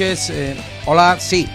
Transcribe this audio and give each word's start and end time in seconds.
Eh, 0.00 0.56
hola, 0.86 1.18
sí. 1.20 1.46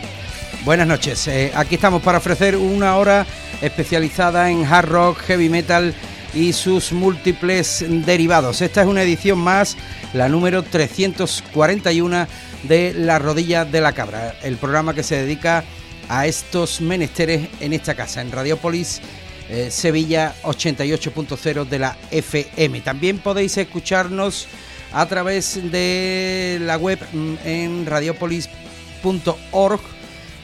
Buenas 0.64 0.88
noches. 0.88 1.28
Eh, 1.28 1.52
aquí 1.54 1.76
estamos 1.76 2.02
para 2.02 2.20
ofrecer 2.20 2.56
una 2.56 2.96
hora 2.96 3.26
especializada 3.62 4.50
en 4.50 4.66
hard 4.66 4.88
rock, 4.88 5.20
heavy 5.24 5.50
metal 5.50 5.94
y 6.34 6.54
sus 6.54 6.94
múltiples 6.94 7.84
derivados. 7.90 8.62
Esta 8.62 8.82
es 8.82 8.88
una 8.88 9.04
edición 9.04 9.40
más, 9.40 9.76
la 10.14 10.30
número 10.30 10.64
341 10.64 12.28
de 12.64 12.94
La 12.94 13.20
Rodilla 13.20 13.66
de 13.66 13.82
la 13.82 13.92
Cabra, 13.92 14.36
el 14.42 14.56
programa 14.56 14.94
que 14.94 15.04
se 15.04 15.18
dedica 15.18 15.66
a 16.08 16.26
estos 16.26 16.80
menesteres 16.80 17.50
en 17.60 17.74
esta 17.74 17.94
casa, 17.94 18.22
en 18.22 18.32
Radiopolis 18.32 19.02
eh, 19.50 19.70
Sevilla 19.70 20.34
88.0 20.44 21.68
de 21.68 21.80
la 21.80 21.98
FM. 22.12 22.80
También 22.82 23.18
podéis 23.18 23.58
escucharnos 23.58 24.48
a 24.92 25.06
través 25.06 25.60
de 25.72 26.58
la 26.62 26.78
web 26.78 27.00
mm, 27.12 27.34
en 27.46 27.86
radiopolis.org, 27.86 29.80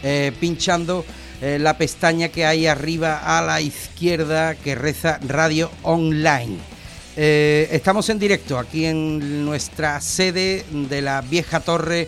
eh, 0.04 0.32
pinchando 0.40 1.06
eh, 1.42 1.58
la 1.60 1.78
pestaña 1.78 2.30
que 2.30 2.46
hay 2.46 2.68
arriba 2.68 3.38
a 3.38 3.42
la 3.42 3.62
izquierda 3.62 4.56
que 4.56 4.76
reza 4.76 5.20
Radio 5.28 5.72
Online. 5.84 6.58
estamos 7.16 8.10
en 8.10 8.20
directo 8.20 8.60
aquí 8.60 8.86
en 8.86 9.46
nuestra 9.46 10.02
sede 10.02 10.66
de 10.70 11.02
la 11.02 11.22
vieja 11.22 11.62
torre 11.62 12.08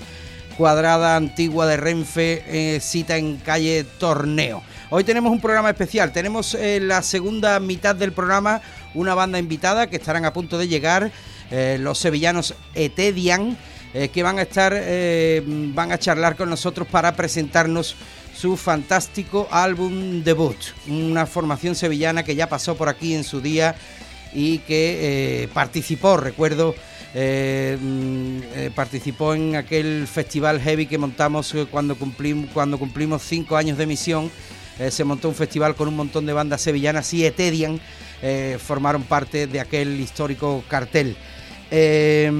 cuadrada 0.57 1.15
antigua 1.15 1.65
de 1.65 1.77
Renfe, 1.77 2.79
cita 2.81 3.15
en 3.17 3.37
calle 3.37 3.85
Torneo. 3.99 4.63
Hoy 4.89 5.03
tenemos 5.03 5.33
un 5.33 5.41
programa 5.41 5.69
especial, 5.69 6.13
tenemos 6.13 6.53
en 6.53 6.61
eh, 6.63 6.79
la 6.79 7.01
segunda 7.01 7.59
mitad 7.59 7.93
del 7.93 8.13
programa 8.13 8.61
una 8.93 9.15
banda 9.15 9.37
invitada 9.37 9.87
que 9.87 9.97
estarán 9.97 10.23
a 10.23 10.31
punto 10.31 10.57
de 10.57 10.69
llegar, 10.69 11.11
eh, 11.51 11.77
los 11.79 11.97
sevillanos 11.97 12.53
Etedian, 12.73 13.57
eh, 13.93 14.09
que 14.09 14.23
van 14.23 14.39
a 14.39 14.43
estar, 14.43 14.73
van 15.73 15.91
a 15.91 15.97
charlar 15.97 16.35
con 16.35 16.49
nosotros 16.49 16.87
para 16.87 17.15
presentarnos 17.15 17.95
su 18.35 18.57
fantástico 18.57 19.47
álbum 19.49 20.23
debut, 20.23 20.57
una 20.87 21.25
formación 21.25 21.73
sevillana 21.73 22.23
que 22.23 22.35
ya 22.35 22.47
pasó 22.47 22.75
por 22.75 22.89
aquí 22.89 23.15
en 23.15 23.23
su 23.23 23.41
día 23.41 23.75
y 24.33 24.59
que 24.59 25.49
participó, 25.53 26.17
recuerdo, 26.17 26.75
mm, 27.15 28.73
participó 28.75 29.33
en 29.33 29.55
aquel 29.55 30.05
festival 30.05 30.61
heavy 30.61 30.85
que 30.85 30.97
montamos 30.97 31.55
cuando 31.71 31.95
cumplimos, 31.95 32.51
cuando 32.53 32.77
cumplimos 32.77 33.23
cinco 33.23 33.55
años 33.55 33.77
de 33.77 33.87
misión 33.87 34.29
eh, 34.79 34.91
se 34.91 35.03
montó 35.03 35.27
un 35.27 35.35
festival 35.35 35.75
con 35.75 35.87
un 35.87 35.95
montón 35.95 36.25
de 36.25 36.33
bandas 36.33 36.61
sevillanas 36.61 37.11
y 37.13 37.25
Etedian 37.25 37.79
eh, 38.21 38.57
formaron 38.59 39.03
parte 39.03 39.47
de 39.47 39.59
aquel 39.59 39.99
histórico 39.99 40.63
cartel. 40.67 41.15
Eh, 41.69 42.31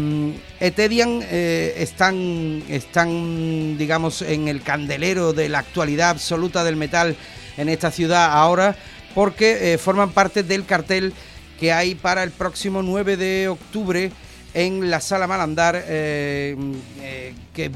Etedian 0.60 1.22
están, 1.22 2.64
están, 2.70 3.78
digamos, 3.78 4.22
en 4.22 4.48
el 4.48 4.62
candelero 4.62 5.34
de 5.34 5.50
la 5.50 5.60
actualidad 5.60 6.12
absoluta 6.12 6.64
del 6.64 6.78
metal 6.78 7.16
en 7.58 7.70
esta 7.70 7.92
ciudad 7.92 8.32
ahora, 8.32 8.76
porque 9.14 9.78
forman 9.82 10.12
parte 10.12 10.44
del 10.44 10.66
cartel 10.66 11.14
que 11.60 11.74
hay 11.74 11.96
para 11.96 12.24
el 12.24 12.32
próximo 12.32 12.82
9 12.82 13.18
de 13.18 13.48
octubre 13.50 14.12
en 14.54 14.90
la 14.90 15.02
Sala 15.02 15.28
Malandar, 15.28 15.84
que 15.86 16.56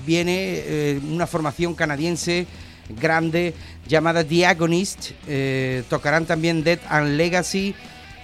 viene 0.06 1.00
una 1.09 1.28
formación 1.28 1.75
canadiense 1.75 2.47
grande 3.00 3.53
llamada 3.88 4.23
Diagonist. 4.23 5.12
Eh, 5.28 5.83
tocarán 5.89 6.25
también 6.25 6.63
Dead 6.63 6.79
and 6.89 7.16
Legacy, 7.18 7.75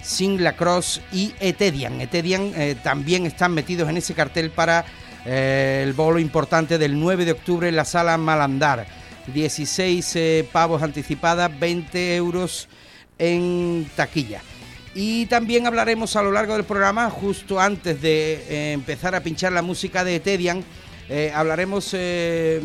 Sing 0.02 0.40
La 0.40 0.54
Cross 0.56 1.00
y 1.12 1.34
Etedian. 1.40 2.00
Etedian 2.00 2.52
eh, 2.56 2.76
también 2.82 3.26
están 3.26 3.52
metidos 3.52 3.88
en 3.88 3.96
ese 3.96 4.14
cartel 4.14 4.50
para 4.50 4.84
eh, 5.24 5.82
el 5.84 5.92
bolo 5.92 6.18
importante 6.18 6.78
del 6.78 6.98
9 6.98 7.24
de 7.24 7.32
octubre 7.32 7.68
en 7.68 7.76
la 7.76 7.84
sala 7.84 8.16
Malandar. 8.16 8.86
16 9.32 10.46
pavos 10.50 10.82
anticipadas, 10.82 11.50
20 11.60 12.16
euros 12.16 12.66
en 13.18 13.90
taquilla. 13.94 14.40
Y 14.94 15.26
también 15.26 15.66
hablaremos 15.66 16.16
a 16.16 16.22
lo 16.22 16.32
largo 16.32 16.54
del 16.54 16.64
programa, 16.64 17.10
justo 17.10 17.60
antes 17.60 18.00
de 18.00 18.72
empezar 18.72 19.14
a 19.14 19.20
pinchar 19.20 19.52
la 19.52 19.60
música 19.60 20.02
de 20.02 20.16
Etedian, 20.16 20.64
eh, 21.10 21.32
hablaremos 21.34 21.90
eh, 21.94 22.60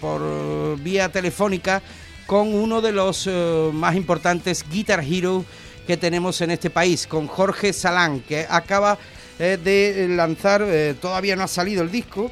por 0.00 0.76
vía 0.80 1.08
telefónica 1.10 1.82
con 2.26 2.52
uno 2.52 2.80
de 2.80 2.90
los 2.90 3.28
eh, 3.28 3.70
más 3.72 3.94
importantes 3.94 4.64
Guitar 4.68 5.04
Hero 5.04 5.44
que 5.86 5.96
tenemos 5.96 6.40
en 6.40 6.50
este 6.50 6.70
país, 6.70 7.06
con 7.06 7.26
Jorge 7.26 7.72
Salán, 7.72 8.20
que 8.20 8.46
acaba 8.48 8.98
de 9.38 10.06
lanzar, 10.08 10.64
todavía 11.00 11.36
no 11.36 11.42
ha 11.42 11.48
salido 11.48 11.82
el 11.82 11.90
disco, 11.90 12.30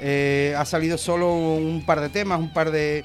ha 0.00 0.64
salido 0.66 0.98
solo 0.98 1.34
un 1.34 1.82
par 1.86 2.00
de 2.00 2.10
temas, 2.10 2.38
un 2.38 2.52
par 2.52 2.70
de, 2.70 3.04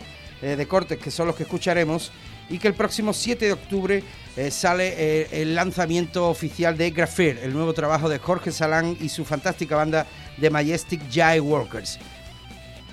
cortes 0.67 0.97
que 0.97 1.11
son 1.11 1.27
los 1.27 1.35
que 1.35 1.43
escucharemos 1.43 2.11
y 2.49 2.59
que 2.59 2.67
el 2.67 2.73
próximo 2.73 3.13
7 3.13 3.45
de 3.45 3.53
octubre 3.53 4.03
eh, 4.35 4.51
sale 4.51 4.93
eh, 4.97 5.27
el 5.31 5.55
lanzamiento 5.55 6.29
oficial 6.29 6.77
de 6.77 6.91
Graffir, 6.91 7.39
el 7.43 7.53
nuevo 7.53 7.73
trabajo 7.73 8.07
de 8.07 8.19
Jorge 8.19 8.51
Salán 8.51 8.97
y 9.01 9.09
su 9.09 9.25
fantástica 9.25 9.75
banda 9.75 10.05
de 10.37 10.49
Majestic 10.49 11.01
Jai 11.11 11.39
Workers. 11.39 11.99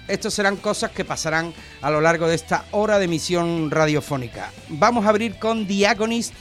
Estos 0.09 0.35
serán 0.35 0.57
cosas 0.57 0.91
que 0.91 1.05
pasarán 1.05 1.53
a 1.81 1.91
lo 1.91 2.01
largo 2.01 2.27
de 2.27 2.35
esta 2.35 2.65
hora 2.73 2.99
de 2.99 3.07
emisión 3.07 3.71
radiofónica. 3.71 4.51
Vamos 4.69 5.07
a 5.07 5.11
abrir 5.11 5.39
con 5.39 5.67
Diagonist, 5.67 6.35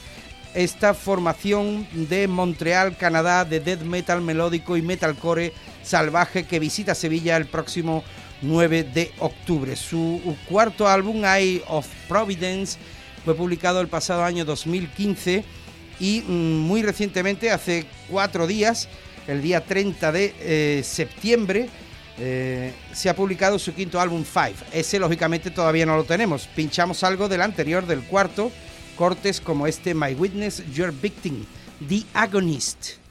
esta 0.54 0.94
formación 0.94 1.86
de 1.92 2.28
Montreal, 2.28 2.96
Canadá, 2.96 3.44
de 3.44 3.60
death 3.60 3.82
metal 3.82 4.20
melódico 4.20 4.76
y 4.76 4.82
metalcore 4.82 5.52
salvaje 5.82 6.44
que 6.44 6.58
visita 6.58 6.94
Sevilla 6.94 7.36
el 7.36 7.46
próximo 7.46 8.04
9 8.42 8.84
de 8.84 9.12
octubre. 9.18 9.76
Su 9.76 10.20
cuarto 10.48 10.88
álbum, 10.88 11.24
Eye 11.24 11.62
of 11.66 11.86
Providence, 12.08 12.78
fue 13.24 13.34
publicado 13.34 13.80
el 13.80 13.88
pasado 13.88 14.22
año 14.22 14.44
2015 14.44 15.44
y 15.98 16.20
mm, 16.20 16.58
muy 16.58 16.82
recientemente, 16.82 17.50
hace 17.50 17.86
cuatro 18.08 18.46
días, 18.46 18.88
el 19.26 19.42
día 19.42 19.64
30 19.64 20.12
de 20.12 20.34
eh, 20.40 20.82
septiembre, 20.84 21.68
eh, 22.18 22.72
se 22.92 23.08
ha 23.08 23.16
publicado 23.16 23.58
su 23.58 23.74
quinto 23.74 24.00
álbum 24.00 24.24
Five. 24.24 24.54
Ese 24.72 24.98
lógicamente 24.98 25.50
todavía 25.50 25.86
no 25.86 25.96
lo 25.96 26.04
tenemos. 26.04 26.46
Pinchamos 26.54 27.02
algo 27.02 27.28
del 27.28 27.42
anterior, 27.42 27.86
del 27.86 28.04
cuarto, 28.04 28.52
cortes 28.94 29.40
como 29.40 29.66
este 29.66 29.94
My 29.94 30.14
Witness, 30.14 30.62
Your 30.72 30.92
Victim, 30.92 31.44
The 31.88 32.04
Agonist. 32.14 33.03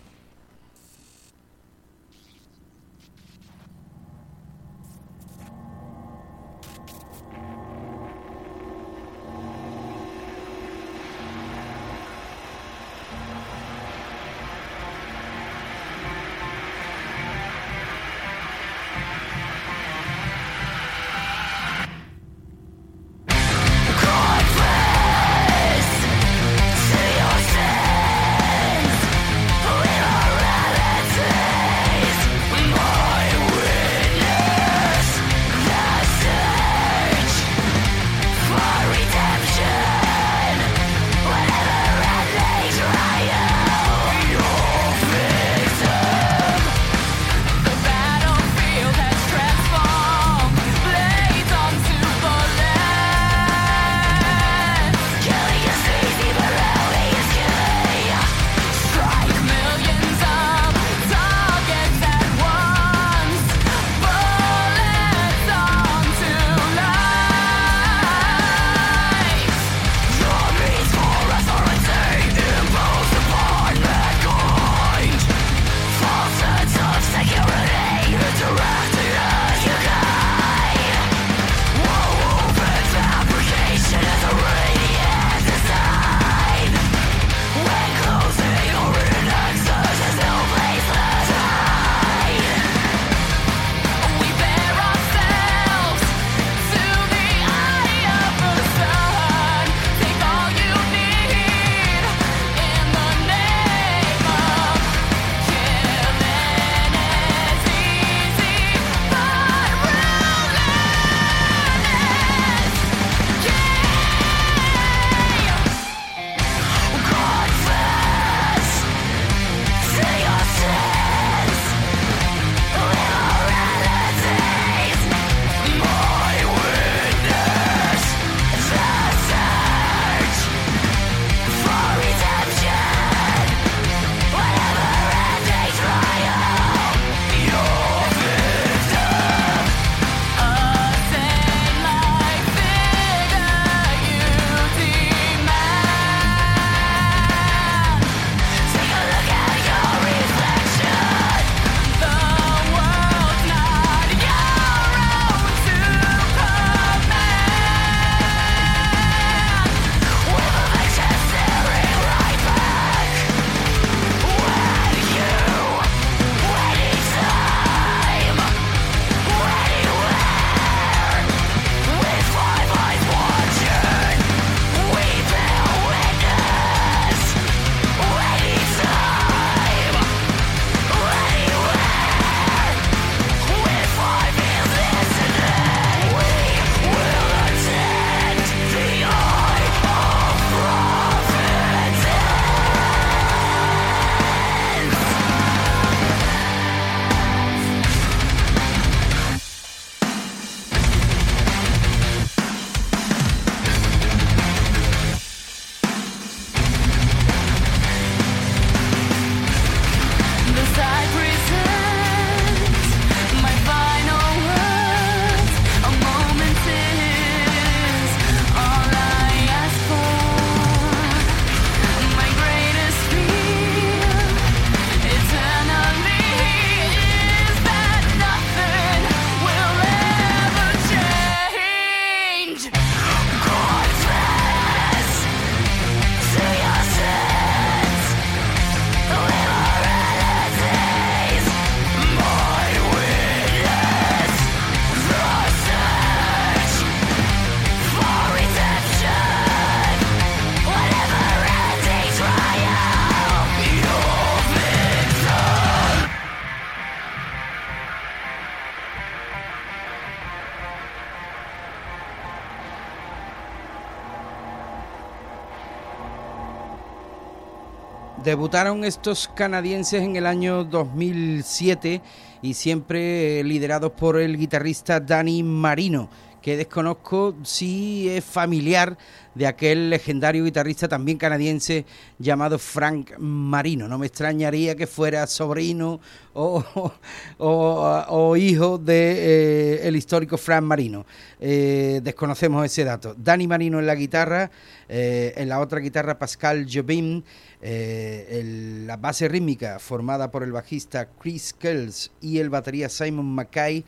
Debutaron 268.34 268.84
estos 268.84 269.30
canadienses 269.36 270.01
en 270.01 270.15
el 270.15 270.25
año 270.25 270.63
2007 270.63 272.02
y 272.42 272.56
siempre 272.56 273.44
liderados 273.44 273.92
por 273.92 274.20
el 274.20 274.40
guitarrista 274.40 275.00
Danny 275.00 275.44
Marino, 275.44 276.10
que 276.44 276.58
desconozco 276.58 277.36
si 277.44 278.10
es 278.10 278.24
familiar 278.24 278.98
de 279.34 279.48
aquel 279.48 279.90
legendario 279.90 280.44
guitarrista 280.44 280.90
también 280.90 281.18
canadiense 281.18 281.86
llamado 282.20 282.60
Frank 282.60 283.18
Marino. 283.18 283.88
No 283.88 283.98
me 283.98 284.08
extrañaría 284.08 284.76
que 284.76 284.86
fuera 284.86 285.26
sobrino 285.26 286.02
o, 286.34 288.36
hijo 288.38 288.78
del 288.78 288.86
de, 288.86 289.88
eh, 289.88 289.92
histórico 289.96 290.38
Frank 290.38 290.64
Marino. 290.64 291.06
Eh, 291.40 292.02
desconocemos 292.04 292.66
ese 292.66 292.84
dato. 292.84 293.16
Danny 293.18 293.48
Marino 293.48 293.80
en 293.80 293.88
la 293.88 293.96
guitarra, 293.96 294.52
eh, 294.90 295.34
en 295.38 295.48
la 295.48 295.62
otra 295.62 295.80
guitarra 295.80 296.20
Pascal 296.20 296.68
Jobim, 296.70 297.24
la 297.62 298.98
base 298.98 299.30
rítmica 299.30 299.80
formada 299.80 300.30
por 300.30 300.44
el 300.44 300.52
bajista 300.52 301.08
Chris 301.18 301.54
Kells 301.54 302.12
y 302.20 302.40
el 302.40 302.50
batería 302.50 302.90
Simon 302.90 303.34
Mackay 303.34 303.86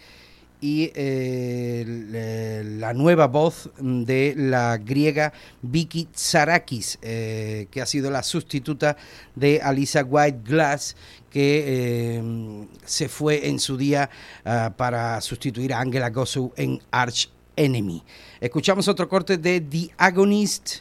y 0.62 0.92
eh, 0.96 2.64
la 2.80 2.94
nueva 2.94 3.28
voz 3.28 3.70
de 3.80 4.34
la 4.38 4.78
griega 4.78 5.34
Vicky 5.62 6.06
Tsarakis, 6.06 6.98
eh, 7.02 7.68
que 7.70 7.82
ha 7.82 7.86
sido 7.86 8.10
la 8.10 8.24
sustituta 8.24 8.98
de 9.36 9.62
Alisa 9.62 10.04
White 10.04 10.40
Glass, 10.44 10.96
que 11.30 11.64
eh, 11.68 12.68
se 12.86 13.10
fue 13.10 13.48
en 13.48 13.60
su 13.60 13.78
día 13.78 14.10
ah, 14.46 14.74
para 14.76 15.20
sustituir 15.22 15.74
a 15.74 15.82
Angela 15.82 16.10
Gosu 16.10 16.52
en 16.56 16.82
Arch 16.92 17.30
Enemy. 17.56 18.04
Escuchamos 18.40 18.88
otro 18.88 19.08
corte 19.10 19.38
de 19.38 19.62
The 19.62 19.92
Agonist, 19.98 20.78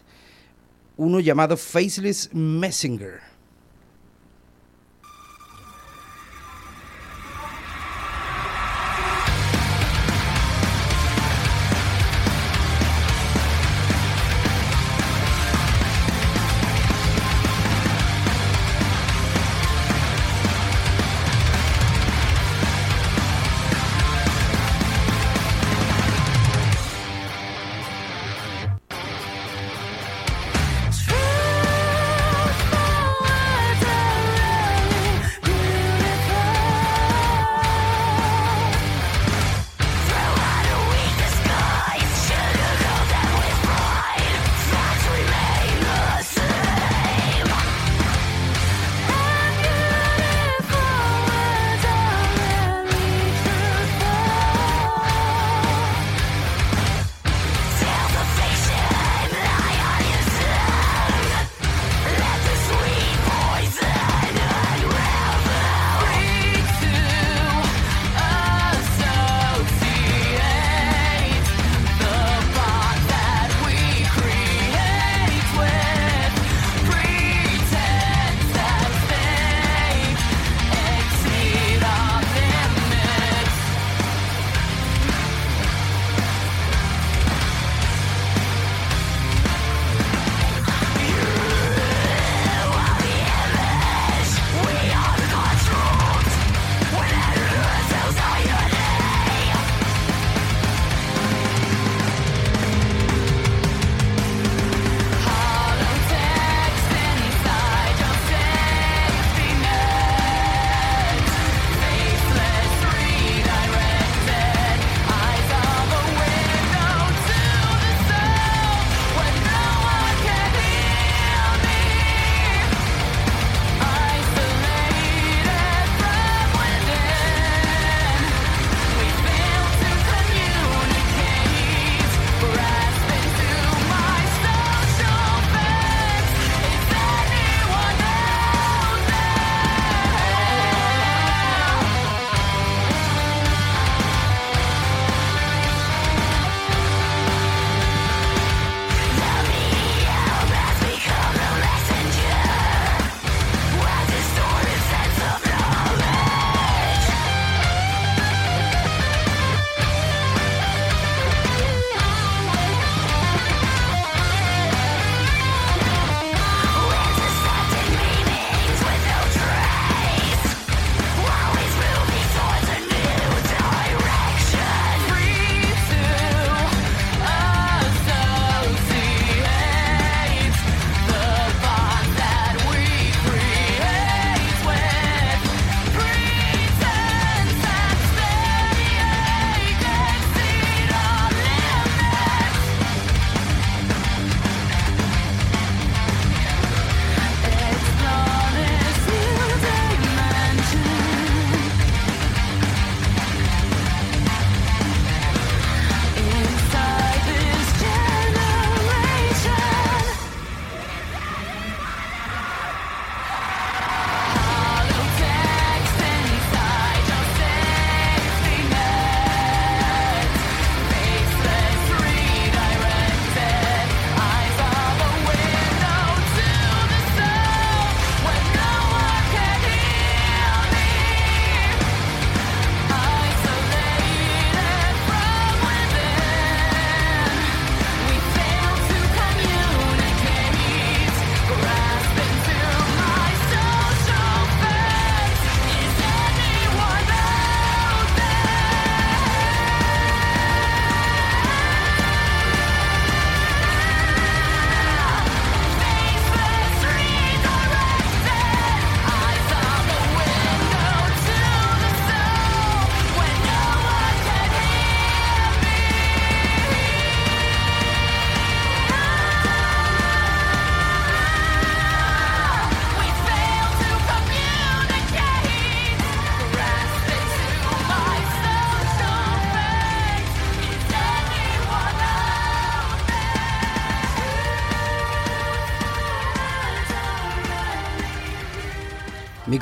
uno 0.97 1.21
llamado 1.21 1.57
Faceless 1.57 2.31
Messenger. 2.33 3.34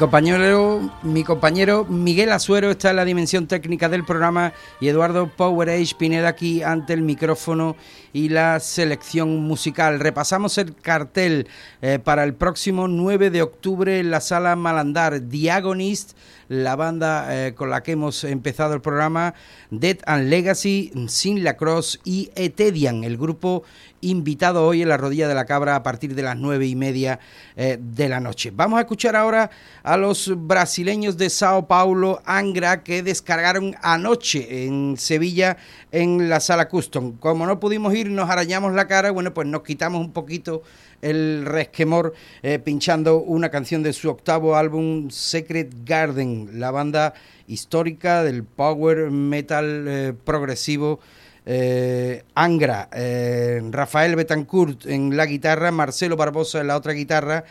Compañero, 0.02 0.80
mi 1.04 1.22
compañero 1.22 1.84
Miguel 1.84 2.32
Azuero 2.32 2.72
está 2.72 2.90
en 2.90 2.96
la 2.96 3.04
dimensión 3.04 3.46
técnica 3.46 3.88
del 3.88 4.04
programa 4.04 4.52
y 4.80 4.88
Eduardo 4.88 5.28
Power 5.28 5.70
Age 5.70 5.94
Pineda 5.96 6.26
aquí 6.26 6.60
ante 6.64 6.92
el 6.92 7.02
micrófono 7.02 7.76
y 8.12 8.28
la 8.28 8.58
selección 8.58 9.44
musical. 9.44 10.00
Repasamos 10.00 10.58
el 10.58 10.74
cartel 10.74 11.46
eh, 11.82 12.00
para 12.02 12.24
el 12.24 12.34
próximo 12.34 12.88
9 12.88 13.30
de 13.30 13.42
octubre 13.42 14.00
en 14.00 14.10
la 14.10 14.20
sala 14.20 14.56
Malandar, 14.56 15.28
Diagonist, 15.28 16.16
la 16.48 16.74
banda 16.74 17.46
eh, 17.46 17.54
con 17.54 17.70
la 17.70 17.84
que 17.84 17.92
hemos 17.92 18.24
empezado 18.24 18.74
el 18.74 18.80
programa, 18.80 19.34
Dead 19.70 19.98
and 20.04 20.28
Legacy, 20.28 20.92
Sin 21.06 21.44
la 21.44 21.56
Cross 21.56 22.00
y 22.04 22.32
Etedian, 22.34 23.04
el 23.04 23.16
grupo 23.16 23.62
invitado 24.02 24.66
hoy 24.66 24.82
en 24.82 24.88
la 24.88 24.98
rodilla 24.98 25.26
de 25.26 25.34
la 25.34 25.46
cabra 25.46 25.76
a 25.76 25.82
partir 25.82 26.14
de 26.14 26.22
las 26.22 26.36
nueve 26.36 26.66
y 26.66 26.76
media 26.76 27.18
eh, 27.56 27.78
de 27.80 28.08
la 28.08 28.20
noche. 28.20 28.52
Vamos 28.54 28.78
a 28.78 28.82
escuchar 28.82 29.16
ahora 29.16 29.50
a 29.82 29.96
los 29.96 30.32
brasileños 30.36 31.16
de 31.16 31.30
Sao 31.30 31.66
Paulo, 31.66 32.20
Angra, 32.26 32.82
que 32.82 33.02
descargaron 33.02 33.74
anoche 33.80 34.66
en 34.66 34.96
Sevilla 34.98 35.56
en 35.90 36.28
la 36.28 36.40
sala 36.40 36.68
Custom. 36.68 37.16
Como 37.18 37.46
no 37.46 37.58
pudimos 37.58 37.94
ir, 37.94 38.10
nos 38.10 38.28
arañamos 38.28 38.74
la 38.74 38.86
cara, 38.86 39.10
bueno, 39.10 39.32
pues 39.32 39.48
nos 39.48 39.62
quitamos 39.62 40.00
un 40.00 40.12
poquito 40.12 40.62
el 41.00 41.44
resquemor 41.44 42.14
eh, 42.42 42.58
pinchando 42.60 43.18
una 43.18 43.50
canción 43.50 43.82
de 43.82 43.92
su 43.92 44.08
octavo 44.08 44.56
álbum 44.56 45.10
Secret 45.10 45.72
Garden, 45.84 46.60
la 46.60 46.70
banda 46.70 47.14
histórica 47.48 48.22
del 48.22 48.44
power 48.44 49.10
metal 49.10 49.84
eh, 49.88 50.14
progresivo 50.24 51.00
eh, 51.44 52.24
Angra, 52.34 52.88
eh, 52.92 53.60
Rafael 53.70 54.14
Betancourt 54.14 54.86
en 54.86 55.16
la 55.16 55.26
guitarra, 55.26 55.72
Marcelo 55.72 56.16
Barbosa 56.16 56.60
en 56.60 56.68
la 56.68 56.76
otra 56.76 56.92
guitarra 56.92 57.44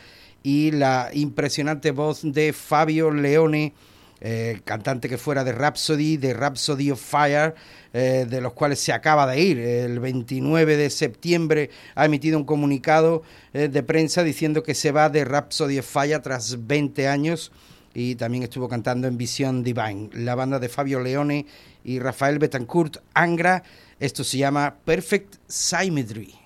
y 0.44 0.72
la 0.72 1.10
impresionante 1.14 1.92
voz 1.92 2.22
de 2.24 2.54
Fabio 2.54 3.12
Leone, 3.12 3.74
eh, 4.22 4.62
cantante 4.64 5.10
que 5.10 5.18
fuera 5.18 5.44
de 5.44 5.52
Rhapsody, 5.52 6.18
de 6.18 6.34
Rhapsody 6.34 6.92
of 6.92 7.02
Fire, 7.02 7.54
de 7.92 8.40
los 8.40 8.54
cuales 8.54 8.80
se 8.80 8.94
acaba 8.94 9.28
de 9.28 9.42
ir. 9.42 9.60
El 9.60 10.00
29 10.00 10.78
de 10.78 10.90
septiembre 10.90 11.70
ha 11.94 12.06
emitido 12.06 12.38
un 12.38 12.46
comunicado 12.46 13.22
de 13.52 13.84
prensa 13.84 14.24
diciendo 14.24 14.64
que 14.64 14.76
se 14.76 14.94
va 14.94 15.10
de 15.10 15.26
Rhapsody 15.26 15.80
of 15.80 15.86
Fire 15.86 16.22
tras 16.22 16.66
20 16.66 17.10
años 17.10 17.52
y 17.94 18.16
también 18.16 18.44
estuvo 18.44 18.68
cantando 18.68 19.08
en 19.08 19.18
Visión 19.18 19.64
Divine. 19.64 20.10
La 20.14 20.36
banda 20.36 20.60
de 20.60 20.70
Fabio 20.70 21.00
Leone 21.00 21.46
y 21.84 22.00
Rafael 22.00 22.40
Betancourt 22.40 22.98
Angra. 23.14 23.64
Esto 24.00 24.24
se 24.24 24.38
llama 24.38 24.76
Perfect 24.86 25.36
Symmetry. 25.48 26.41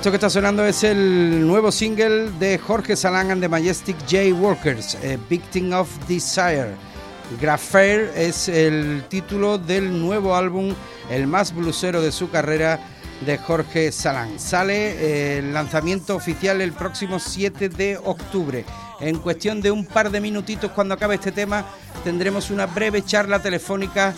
Esto 0.00 0.12
que 0.12 0.16
está 0.16 0.30
sonando 0.30 0.64
es 0.64 0.82
el 0.82 1.46
nuevo 1.46 1.70
single 1.70 2.30
de 2.38 2.56
Jorge 2.56 2.96
Salán 2.96 3.30
and 3.30 3.42
the 3.42 3.50
Majestic 3.50 3.98
J 4.10 4.34
Workers, 4.34 4.96
eh, 5.02 5.18
Victim 5.28 5.74
of 5.74 5.90
Desire. 6.08 6.74
Graffair 7.38 8.10
es 8.16 8.48
el 8.48 9.04
título 9.10 9.58
del 9.58 10.00
nuevo 10.00 10.34
álbum, 10.34 10.74
el 11.10 11.26
más 11.26 11.54
blusero 11.54 12.00
de 12.00 12.12
su 12.12 12.30
carrera 12.30 12.80
de 13.26 13.36
Jorge 13.36 13.92
Salán. 13.92 14.40
Sale 14.40 14.74
eh, 14.74 15.38
el 15.40 15.52
lanzamiento 15.52 16.16
oficial 16.16 16.62
el 16.62 16.72
próximo 16.72 17.18
7 17.18 17.68
de 17.68 17.98
octubre. 18.02 18.64
En 19.00 19.18
cuestión 19.18 19.60
de 19.60 19.70
un 19.70 19.84
par 19.84 20.10
de 20.10 20.22
minutitos 20.22 20.70
cuando 20.70 20.94
acabe 20.94 21.16
este 21.16 21.30
tema 21.30 21.66
tendremos 22.04 22.50
una 22.50 22.64
breve 22.64 23.04
charla 23.04 23.42
telefónica 23.42 24.14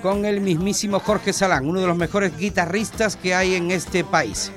con 0.00 0.24
el 0.24 0.40
mismísimo 0.40 0.98
Jorge 0.98 1.34
Salán, 1.34 1.66
uno 1.66 1.82
de 1.82 1.88
los 1.88 1.96
mejores 1.98 2.34
guitarristas 2.38 3.16
que 3.16 3.34
hay 3.34 3.54
en 3.54 3.70
este 3.70 4.02
país. 4.02 4.50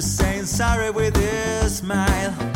You're 0.00 0.06
saying 0.06 0.46
sorry 0.46 0.90
with 0.90 1.14
a 1.18 1.68
smile. 1.68 2.49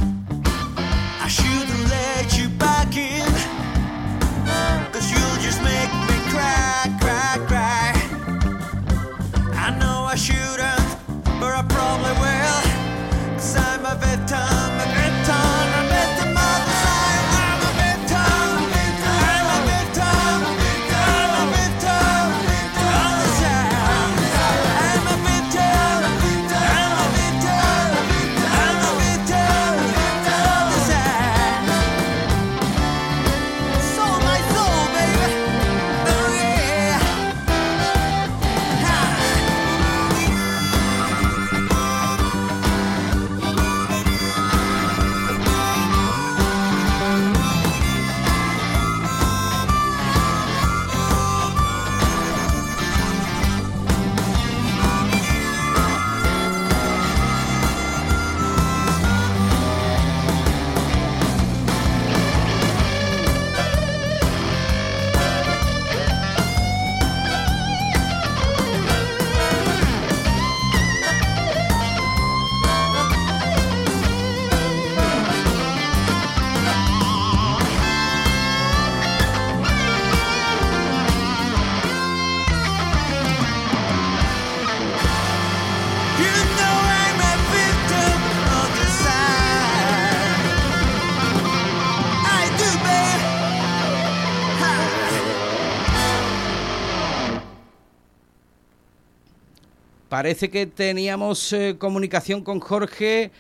Parece 100.14 100.48
que 100.48 100.66
teníamos 100.66 101.52
eh, 101.52 101.74
comunicación 101.76 102.44
con 102.44 102.60
Jorge, 102.60 103.32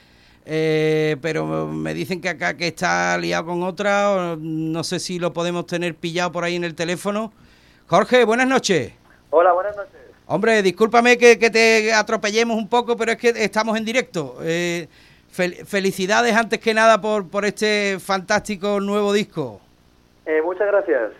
eh, 0.44 1.16
pero 1.22 1.68
me 1.68 1.94
dicen 1.94 2.20
que 2.20 2.28
acá 2.28 2.56
que 2.56 2.66
está 2.66 3.16
liado 3.16 3.46
con 3.46 3.62
otra, 3.62 4.10
o 4.10 4.36
no 4.36 4.82
sé 4.82 4.98
si 4.98 5.20
lo 5.20 5.32
podemos 5.32 5.68
tener 5.68 5.94
pillado 5.94 6.32
por 6.32 6.42
ahí 6.42 6.56
en 6.56 6.64
el 6.64 6.74
teléfono. 6.74 7.32
Jorge, 7.86 8.24
buenas 8.24 8.48
noches. 8.48 8.92
Hola, 9.30 9.52
buenas 9.52 9.76
noches. 9.76 9.92
Hombre, 10.26 10.62
discúlpame 10.62 11.16
que, 11.16 11.38
que 11.38 11.48
te 11.48 11.92
atropellemos 11.92 12.56
un 12.56 12.68
poco, 12.68 12.96
pero 12.96 13.12
es 13.12 13.18
que 13.18 13.28
estamos 13.28 13.78
en 13.78 13.84
directo. 13.84 14.38
Eh, 14.42 14.88
fel- 15.32 15.64
felicidades 15.64 16.34
antes 16.34 16.58
que 16.58 16.74
nada 16.74 17.00
por, 17.00 17.28
por 17.28 17.44
este 17.44 18.00
fantástico 18.00 18.80
nuevo 18.80 19.12
disco. 19.12 19.60
Eh, 20.26 20.40
muchas 20.42 20.66
gracias. 20.66 21.12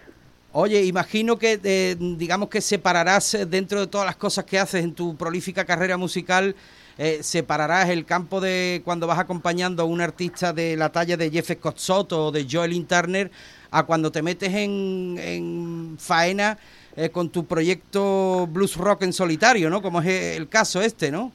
Oye, 0.57 0.85
imagino 0.85 1.37
que 1.37 1.59
eh, 1.64 1.97
digamos 1.99 2.49
que 2.49 2.61
separarás 2.61 3.35
eh, 3.35 3.45
dentro 3.45 3.81
de 3.81 3.88
todas 3.88 4.07
las 4.07 4.14
cosas 4.14 4.45
que 4.45 4.61
haces 4.61 4.85
en 4.85 4.95
tu 4.95 5.17
prolífica 5.17 5.64
carrera 5.64 5.97
musical, 5.97 6.55
eh, 6.97 7.25
separarás 7.25 7.88
el 7.88 8.05
campo 8.05 8.40
de 8.40 8.81
cuando 8.85 9.09
vas 9.09 9.19
acompañando 9.19 9.83
a 9.83 9.87
un 9.87 10.01
artista 10.01 10.53
de 10.53 10.77
la 10.77 10.93
talla 10.93 11.17
de 11.17 11.29
Jeff 11.29 11.51
Scott 11.51 11.79
Soto 11.79 12.27
o 12.27 12.31
de 12.31 12.47
Joel 12.49 12.87
Turner 12.87 13.33
a 13.73 13.83
cuando 13.83 14.12
te 14.12 14.23
metes 14.23 14.55
en, 14.55 15.17
en 15.19 15.97
faena 15.99 16.57
eh, 16.95 17.11
con 17.11 17.31
tu 17.31 17.47
proyecto 17.47 18.47
blues 18.47 18.77
rock 18.77 19.03
en 19.03 19.12
solitario, 19.12 19.69
¿no? 19.69 19.83
Como 19.83 20.03
es 20.03 20.37
el 20.37 20.49
caso 20.49 20.81
este, 20.81 21.11
¿no? 21.11 21.33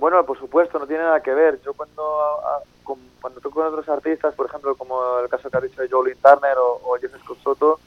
Bueno, 0.00 0.24
por 0.24 0.38
supuesto, 0.38 0.78
no 0.78 0.86
tiene 0.86 1.02
nada 1.02 1.20
que 1.20 1.34
ver. 1.34 1.60
Yo 1.62 1.74
cuando, 1.74 2.02
cuando 3.20 3.40
toco 3.40 3.56
con 3.60 3.66
otros 3.66 3.88
artistas, 3.88 4.34
por 4.34 4.46
ejemplo, 4.46 4.74
como 4.76 5.18
el 5.20 5.28
caso 5.28 5.50
que 5.50 5.56
ha 5.56 5.60
dicho 5.60 5.82
de 5.82 5.88
Jolene 5.88 6.16
Turner 6.22 6.56
o, 6.58 6.80
o 6.84 6.96
Jeff 7.00 7.12
Scott 7.24 7.38
Soto, 7.42 7.80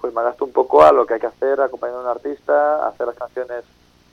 pues 0.00 0.12
me 0.14 0.20
adapto 0.20 0.44
un 0.44 0.52
poco 0.52 0.82
a 0.82 0.92
lo 0.92 1.04
que 1.06 1.14
hay 1.14 1.20
que 1.20 1.26
hacer 1.26 1.60
acompañando 1.60 2.00
a 2.00 2.04
un 2.04 2.08
artista, 2.10 2.86
hacer 2.86 3.06
las 3.06 3.16
canciones 3.16 3.64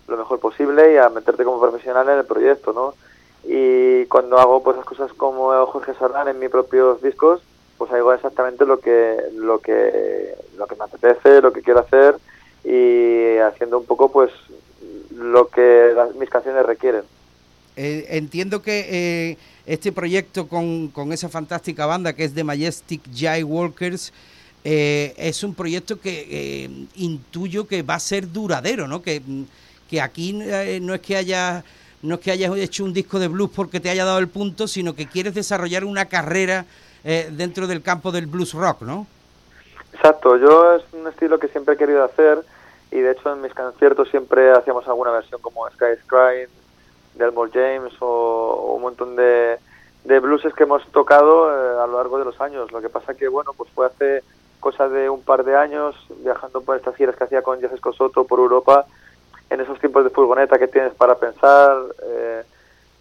lo 0.07 0.17
mejor 0.17 0.39
posible 0.39 0.93
y 0.93 0.97
a 0.97 1.09
meterte 1.09 1.43
como 1.43 1.59
profesional 1.59 2.07
en 2.09 2.19
el 2.19 2.25
proyecto, 2.25 2.73
¿no? 2.73 2.93
Y 3.43 4.05
cuando 4.05 4.37
hago 4.39 4.63
pues 4.63 4.75
las 4.77 4.85
cosas 4.85 5.11
como 5.13 5.49
Jorge 5.67 5.93
Serrán 5.95 6.27
en 6.27 6.39
mis 6.39 6.49
propios 6.49 7.01
discos, 7.01 7.41
pues 7.77 7.91
hago 7.91 8.13
exactamente 8.13 8.65
lo 8.65 8.79
que 8.79 9.17
lo 9.35 9.59
que 9.59 10.35
lo 10.57 10.65
que 10.67 10.75
me 10.75 10.83
apetece, 10.85 11.41
lo 11.41 11.51
que 11.53 11.61
quiero 11.61 11.79
hacer 11.81 12.17
y 12.63 13.37
haciendo 13.37 13.77
un 13.79 13.85
poco 13.85 14.11
pues 14.11 14.31
lo 15.11 15.47
que 15.49 15.91
las- 15.95 16.15
mis 16.15 16.29
canciones 16.29 16.65
requieren. 16.65 17.03
Eh, 17.75 18.05
entiendo 18.09 18.61
que 18.61 18.79
eh, 19.31 19.37
este 19.65 19.91
proyecto 19.91 20.47
con, 20.47 20.89
con 20.89 21.11
esa 21.11 21.29
fantástica 21.29 21.85
banda 21.85 22.13
que 22.13 22.25
es 22.25 22.33
The 22.33 22.43
Majestic 22.43 23.01
Jai 23.13 23.43
Walkers 23.43 24.13
eh, 24.67 25.13
es 25.17 25.43
un 25.43 25.53
proyecto 25.53 25.99
que 25.99 26.27
eh, 26.27 26.69
intuyo 26.95 27.67
que 27.67 27.83
va 27.83 27.93
a 27.93 27.99
ser 27.99 28.31
duradero, 28.31 28.87
¿no? 28.87 29.03
Que, 29.03 29.21
que 29.87 30.01
aquí 30.01 30.41
eh, 30.41 30.79
no 30.81 30.95
es 30.95 31.01
que 31.01 31.15
haya 31.15 31.63
no 32.01 32.15
es 32.15 32.21
que 32.21 32.31
hayas 32.31 32.55
hecho 32.57 32.83
un 32.83 32.91
disco 32.91 33.19
de 33.19 33.27
blues 33.27 33.51
porque 33.55 33.79
te 33.79 33.91
haya 33.91 34.05
dado 34.05 34.17
el 34.17 34.27
punto, 34.27 34.67
sino 34.67 34.95
que 34.95 35.05
quieres 35.07 35.35
desarrollar 35.35 35.85
una 35.85 36.05
carrera 36.05 36.65
dentro 37.03 37.67
del 37.67 37.83
campo 37.83 38.11
del 38.11 38.25
blues 38.25 38.53
rock, 38.53 38.81
¿no? 38.81 39.05
Exacto, 39.93 40.37
yo 40.37 40.75
es 40.75 40.83
un 40.91 41.07
estilo 41.07 41.37
que 41.37 41.47
siempre 41.47 41.75
he 41.75 41.77
querido 41.77 42.03
hacer 42.03 42.43
y 42.91 42.97
de 42.97 43.11
hecho 43.11 43.31
en 43.31 43.41
mis 43.41 43.53
conciertos 43.53 44.09
siempre 44.09 44.51
hacíamos 44.51 44.87
alguna 44.87 45.11
versión 45.11 45.39
como 45.39 45.67
Sky 45.69 46.01
Crying, 46.07 46.49
Delmore 47.15 47.51
James 47.53 47.93
o, 47.99 48.73
un 48.75 48.81
montón 48.81 49.15
de, 49.15 49.57
de 50.03 50.19
blueses 50.19 50.53
que 50.53 50.63
hemos 50.63 50.85
tocado 50.91 51.49
a 51.81 51.87
lo 51.87 51.97
largo 51.97 52.19
de 52.19 52.25
los 52.25 52.39
años. 52.41 52.71
Lo 52.71 52.81
que 52.81 52.89
pasa 52.89 53.13
que, 53.13 53.27
bueno, 53.27 53.53
pues 53.53 53.69
fue 53.71 53.87
hace 53.87 54.23
cosa 54.59 54.89
de 54.89 55.09
un 55.09 55.21
par 55.21 55.43
de 55.43 55.55
años, 55.55 55.95
viajando 56.23 56.61
por 56.61 56.75
estas 56.75 56.95
giras 56.95 57.15
que 57.15 57.25
hacía 57.25 57.41
con 57.41 57.59
Jesse 57.59 57.79
Soto 57.95 58.25
por 58.25 58.39
Europa, 58.39 58.85
en 59.49 59.61
esos 59.61 59.79
tiempos 59.79 60.03
de 60.03 60.09
furgoneta 60.09 60.57
que 60.57 60.67
tienes 60.67 60.93
para 60.95 61.15
pensar, 61.15 61.77
eh, 62.03 62.43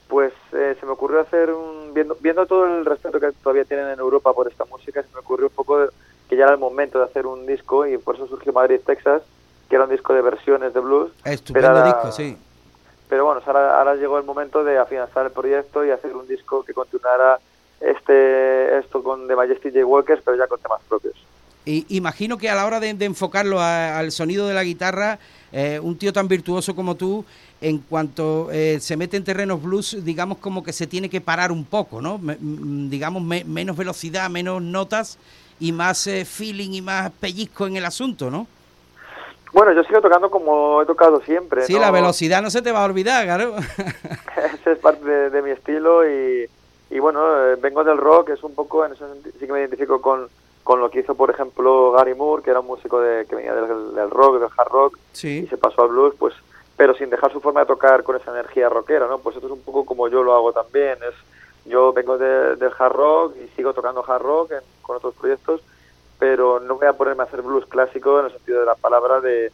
pues 0.09 0.33
eh, 0.53 0.77
se 0.79 0.85
me 0.85 0.93
ocurrió 0.93 1.21
hacer 1.21 1.51
un, 1.51 1.95
viendo, 1.95 2.17
viendo 2.21 2.45
todo 2.47 2.67
el 2.67 2.85
respeto 2.85 3.19
que 3.19 3.33
todavía 3.33 3.65
tienen 3.65 3.89
en 3.89 3.99
Europa 3.99 4.33
por 4.35 4.47
esta 4.47 4.65
música, 4.67 5.03
se 5.03 5.09
me 5.15 5.21
ocurrió 5.21 5.47
un 5.47 5.55
poco 5.55 5.87
que 6.29 6.37
ya 6.37 6.45
era 6.45 6.53
el 6.53 6.61
momento 6.61 6.99
de 6.99 7.05
hacer 7.07 7.27
un 7.27 7.47
disco 7.47 7.87
y 7.87 7.97
por 7.97 8.17
eso 8.17 8.27
surgió 8.27 8.53
Madrid, 8.53 8.81
Texas, 8.85 9.23
que 9.69 9.77
era 9.77 9.85
un 9.85 9.91
disco 9.91 10.13
de 10.13 10.21
versiones 10.21 10.75
de 10.75 10.81
blues. 10.81 11.13
Estupendo 11.25 11.83
disco, 11.83 12.13
sí. 12.13 12.37
Pero 13.09 13.27
bueno, 13.27 13.43
ahora, 13.47 13.95
llegó 13.97 14.19
el 14.19 14.25
momento 14.25 14.65
de 14.65 14.79
afianzar 14.79 15.27
el 15.27 15.33
proyecto 15.33 15.85
y 15.85 15.91
hacer 15.91 16.15
un 16.17 16.27
disco 16.27 16.65
que 16.65 16.75
continuara 16.75 17.39
este 17.81 18.79
esto 18.79 19.03
con 19.03 19.29
The 19.29 19.37
Majestic 19.37 19.75
J. 19.75 19.85
Walkers, 19.85 20.23
pero 20.25 20.37
ya 20.37 20.47
con 20.47 20.59
temas 20.59 20.81
propios. 20.89 21.15
Y, 21.67 21.87
imagino 21.97 22.39
que 22.39 22.51
a 22.51 22.55
la 22.55 22.67
hora 22.67 22.81
de, 22.81 22.91
enfocarlo 22.91 23.61
al 23.61 24.11
sonido 24.13 24.49
de 24.49 24.55
la 24.55 24.65
guitarra, 24.65 25.19
eh, 25.53 25.79
un 25.83 25.97
tío 25.97 26.13
tan 26.13 26.29
virtuoso 26.29 26.75
como 26.75 26.95
tú, 26.95 27.25
en 27.61 27.79
cuanto 27.79 28.51
eh, 28.53 28.79
se 28.81 28.97
mete 28.97 29.17
en 29.17 29.25
terrenos 29.25 29.63
blues, 29.63 30.05
digamos 30.05 30.39
como 30.39 30.63
que 30.63 30.73
se 30.73 30.87
tiene 30.87 31.09
que 31.09 31.21
parar 31.21 31.51
un 31.51 31.65
poco, 31.65 32.03
¿no? 32.03 32.21
digamos 32.21 33.23
menos 33.23 33.77
velocidad, 33.77 34.29
menos 34.29 34.61
notas 34.61 35.19
y 35.61 35.73
más 35.73 36.07
eh, 36.07 36.25
feeling 36.25 36.73
y 36.73 36.83
más 36.83 37.11
pellizco 37.13 37.67
en 37.67 37.77
el 37.77 37.85
asunto, 37.87 38.31
¿no? 38.31 38.47
Bueno, 39.55 39.73
yo 39.73 39.83
sigo 39.85 40.03
tocando 40.03 40.31
como 40.31 40.83
he 40.83 40.87
tocado 40.87 41.23
siempre. 41.23 41.65
Sí, 41.65 41.79
la 41.79 41.91
velocidad 41.91 42.43
no 42.43 42.51
se 42.51 42.61
te 42.61 42.73
va 42.73 42.83
a 42.83 42.87
olvidar, 42.87 43.25
claro. 43.25 43.55
Ese 44.55 44.73
es 44.73 44.79
parte 44.79 45.31
de, 45.31 45.43
mi 45.43 45.51
estilo 45.51 46.07
y, 46.07 46.47
y 46.91 46.99
bueno, 46.99 47.23
vengo 47.63 47.83
del 47.85 47.97
rock, 47.97 48.31
es 48.31 48.43
un 48.43 48.55
poco, 48.55 48.85
en 48.85 48.93
eso 48.93 49.07
sí 49.39 49.47
que 49.47 49.53
me 49.53 49.61
identifico 49.61 50.03
con 50.03 50.29
con 50.65 50.81
lo 50.81 50.91
que 50.91 51.01
hizo, 51.01 51.15
por 51.15 51.31
ejemplo, 51.31 51.93
Gary 51.93 52.15
Moore, 52.15 52.43
que 52.43 52.51
era 52.51 52.61
un 52.61 52.67
músico 52.67 53.01
de, 53.01 53.27
que 53.27 53.37
venía 53.37 53.55
del, 53.55 54.11
rock, 54.11 54.41
del 54.41 54.49
hard 54.57 54.73
rock, 54.73 54.99
y 55.23 55.47
se 55.47 55.59
pasó 55.59 55.83
al 55.83 55.89
blues, 55.89 56.15
pues, 56.19 56.35
pero 56.77 56.95
sin 56.95 57.11
dejar 57.11 57.31
su 57.31 57.41
forma 57.41 57.61
de 57.61 57.67
tocar 57.67 58.03
con 58.03 58.17
esa 58.17 58.33
energía 58.33 58.71
rockera, 58.71 59.07
¿no? 59.07 59.19
Pues 59.19 59.37
esto 59.37 59.47
es 59.47 59.53
un 59.53 59.61
poco 59.61 59.85
como 59.85 60.09
yo 60.09 60.23
lo 60.23 60.35
hago 60.35 60.53
también, 60.53 60.99
es 61.07 61.15
yo 61.67 61.93
vengo 61.93 62.19
del 62.19 62.73
hard 62.79 62.93
rock 62.93 63.37
y 63.37 63.49
sigo 63.55 63.73
tocando 63.75 64.05
hard 64.07 64.23
rock 64.23 64.53
con 64.83 64.97
otros 64.97 65.15
proyectos, 65.15 65.61
pero 66.19 66.61
no 66.61 66.77
voy 66.77 66.87
a 66.87 66.93
ponerme 66.93 67.23
a 67.23 67.27
hacer 67.27 67.43
blues 67.43 67.67
clásico 67.67 68.21
en 68.21 68.27
el 68.27 68.33
sentido 68.33 68.61
de 68.61 68.67
la 68.67 68.75
palabra 68.75 69.21
de, 69.21 69.53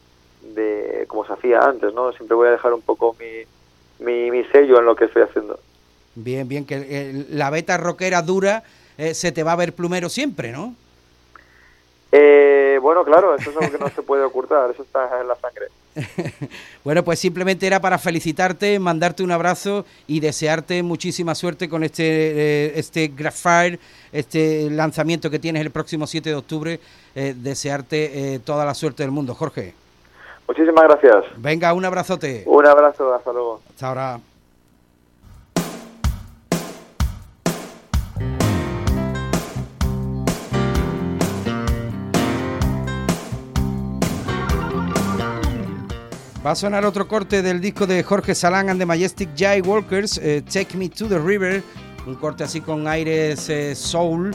de 0.54 1.04
como 1.08 1.24
se 1.26 1.32
hacía 1.32 1.60
antes, 1.60 1.92
¿no? 1.94 2.12
Siempre 2.12 2.34
voy 2.36 2.48
a 2.48 2.52
dejar 2.52 2.72
un 2.72 2.82
poco 2.82 3.16
mi, 3.18 4.04
mi, 4.04 4.30
mi 4.30 4.44
sello 4.44 4.78
en 4.78 4.84
lo 4.84 4.96
que 4.96 5.06
estoy 5.06 5.22
haciendo. 5.22 5.58
Bien, 6.14 6.48
bien, 6.48 6.66
que 6.66 7.26
la 7.30 7.50
beta 7.50 7.76
rockera 7.76 8.22
dura 8.22 8.64
eh, 8.98 9.14
se 9.14 9.32
te 9.32 9.42
va 9.42 9.52
a 9.52 9.56
ver 9.56 9.74
plumero 9.74 10.08
siempre, 10.08 10.52
¿no? 10.52 10.74
Eh, 12.12 12.78
bueno, 12.82 13.04
claro, 13.04 13.34
eso 13.34 13.50
es 13.50 13.56
algo 13.56 13.72
que 13.72 13.78
no 13.78 13.88
se 13.94 14.02
puede 14.02 14.24
ocultar, 14.24 14.70
eso 14.70 14.82
está 14.82 15.20
en 15.20 15.28
la 15.28 15.36
sangre. 15.36 15.68
bueno, 16.84 17.02
pues 17.02 17.18
simplemente 17.18 17.66
era 17.66 17.80
para 17.80 17.98
felicitarte, 17.98 18.78
mandarte 18.78 19.22
un 19.22 19.32
abrazo 19.32 19.84
y 20.06 20.20
desearte 20.20 20.82
muchísima 20.82 21.34
suerte 21.34 21.68
con 21.68 21.82
este, 21.82 22.04
eh, 22.04 22.72
este 22.76 23.08
Graphire, 23.08 23.78
este 24.12 24.70
lanzamiento 24.70 25.30
que 25.30 25.38
tienes 25.38 25.62
el 25.62 25.70
próximo 25.70 26.06
7 26.06 26.30
de 26.30 26.36
octubre. 26.36 26.80
Eh, 27.14 27.34
desearte 27.36 28.34
eh, 28.34 28.38
toda 28.38 28.64
la 28.64 28.74
suerte 28.74 29.02
del 29.02 29.10
mundo, 29.10 29.34
Jorge. 29.34 29.74
Muchísimas 30.46 30.84
gracias. 30.84 31.24
Venga, 31.36 31.72
un 31.72 31.84
abrazote. 31.84 32.44
Un 32.46 32.66
abrazo, 32.66 33.14
hasta 33.14 33.32
luego. 33.32 33.60
Hasta 33.68 33.88
ahora. 33.88 34.20
Va 46.44 46.52
a 46.52 46.54
sonar 46.54 46.86
otro 46.86 47.06
corte 47.06 47.42
del 47.42 47.60
disco 47.60 47.86
de 47.86 48.02
Jorge 48.02 48.34
Salán 48.34 48.70
and 48.70 48.80
the 48.80 48.86
Majestic 48.86 49.28
Jay 49.36 49.60
Walkers, 49.60 50.16
eh, 50.16 50.42
Take 50.50 50.74
Me 50.74 50.88
to 50.88 51.06
the 51.06 51.18
River, 51.18 51.62
un 52.06 52.14
corte 52.14 52.44
así 52.44 52.62
con 52.62 52.88
aires 52.88 53.50
eh, 53.50 53.74
soul. 53.74 54.34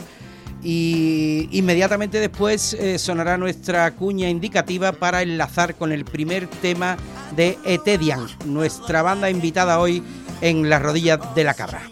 Y 0.62 1.48
inmediatamente 1.50 2.20
después 2.20 2.74
eh, 2.74 3.00
sonará 3.00 3.36
nuestra 3.38 3.90
cuña 3.90 4.28
indicativa 4.28 4.92
para 4.92 5.22
enlazar 5.22 5.74
con 5.74 5.90
el 5.90 6.04
primer 6.04 6.46
tema 6.46 6.96
de 7.34 7.58
Etedian, 7.64 8.24
nuestra 8.44 9.02
banda 9.02 9.28
invitada 9.28 9.80
hoy 9.80 10.00
en 10.42 10.70
las 10.70 10.80
rodillas 10.80 11.18
de 11.34 11.42
la 11.42 11.54
cabra. 11.54 11.82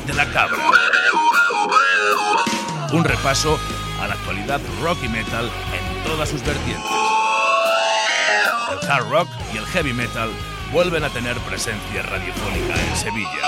De 0.00 0.12
la 0.12 0.26
cabra. 0.26 0.58
Un 2.90 3.04
repaso 3.04 3.60
a 4.02 4.08
la 4.08 4.14
actualidad 4.14 4.60
rock 4.82 4.98
y 5.04 5.08
metal 5.08 5.48
en 5.72 6.02
todas 6.02 6.28
sus 6.28 6.42
vertientes. 6.42 6.90
El 8.72 8.90
hard 8.90 9.08
rock 9.08 9.28
y 9.54 9.58
el 9.58 9.66
heavy 9.66 9.92
metal 9.92 10.30
vuelven 10.72 11.04
a 11.04 11.10
tener 11.10 11.38
presencia 11.38 12.02
radiofónica 12.02 12.74
en 12.74 12.96
Sevilla. 12.96 13.38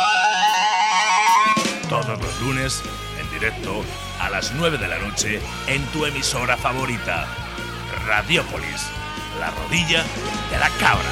Todos 1.89 2.17
los 2.21 2.41
lunes, 2.41 2.81
en 3.19 3.29
directo, 3.33 3.85
a 4.21 4.31
las 4.31 4.53
9 4.53 4.79
de 4.79 4.87
la 4.87 4.99
noche, 4.99 5.43
en 5.67 5.85
tu 5.87 6.07
emisora 6.07 6.57
favorita, 6.57 7.27
Radiópolis, 8.07 8.87
la 9.41 9.51
rodilla 9.51 10.05
de 10.53 10.59
la 10.61 10.71
cabra. 10.79 11.11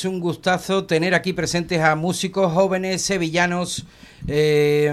Es 0.00 0.06
un 0.06 0.18
gustazo 0.18 0.86
tener 0.86 1.14
aquí 1.14 1.34
presentes 1.34 1.82
a 1.82 1.94
músicos 1.94 2.50
jóvenes 2.54 3.02
sevillanos 3.02 3.84
eh, 4.26 4.90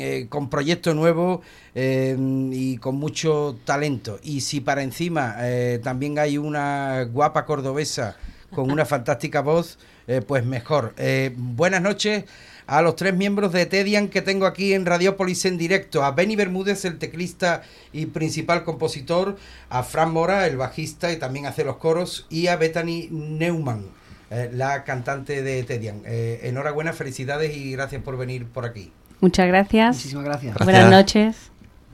eh, 0.00 0.26
con 0.28 0.50
proyecto 0.50 0.94
nuevo 0.94 1.42
eh, 1.76 2.16
y 2.50 2.76
con 2.78 2.96
mucho 2.96 3.56
talento. 3.64 4.18
Y 4.24 4.40
si 4.40 4.60
para 4.60 4.82
encima 4.82 5.36
también 5.84 6.18
hay 6.18 6.38
una 6.38 7.04
guapa 7.04 7.44
cordobesa 7.44 8.16
con 8.52 8.72
una 8.72 8.84
fantástica 8.84 9.42
voz, 9.42 9.78
pues 10.26 10.44
mejor. 10.44 10.92
Buenas 11.36 11.80
noches 11.80 12.24
a 12.66 12.82
los 12.82 12.96
tres 12.96 13.14
miembros 13.14 13.52
de 13.52 13.64
Tedian 13.64 14.08
que 14.08 14.22
tengo 14.22 14.44
aquí 14.44 14.74
en 14.74 14.86
Radiópolis 14.86 15.44
en 15.44 15.56
directo. 15.56 16.04
A 16.04 16.10
Benny 16.10 16.34
Bermúdez, 16.34 16.84
el 16.84 16.98
teclista 16.98 17.62
y 17.92 18.06
principal 18.06 18.64
compositor. 18.64 19.36
A 19.70 19.84
Fran 19.84 20.12
Mora, 20.12 20.46
el 20.46 20.56
bajista 20.56 21.12
y 21.12 21.16
también 21.16 21.46
hace 21.46 21.64
los 21.64 21.76
coros. 21.76 22.26
Y 22.28 22.48
a 22.48 22.56
Bethany 22.56 23.08
Neumann, 23.10 23.86
eh, 24.30 24.50
la 24.52 24.84
cantante 24.84 25.42
de 25.42 25.62
Tedian. 25.64 26.02
Eh, 26.04 26.40
enhorabuena, 26.44 26.92
felicidades 26.92 27.56
y 27.56 27.72
gracias 27.72 28.02
por 28.02 28.16
venir 28.16 28.46
por 28.46 28.64
aquí. 28.64 28.92
Muchas 29.20 29.48
gracias. 29.48 29.96
Muchísimas 29.96 30.24
gracias. 30.24 30.56
Buenas 30.62 30.90
noches. 30.90 31.36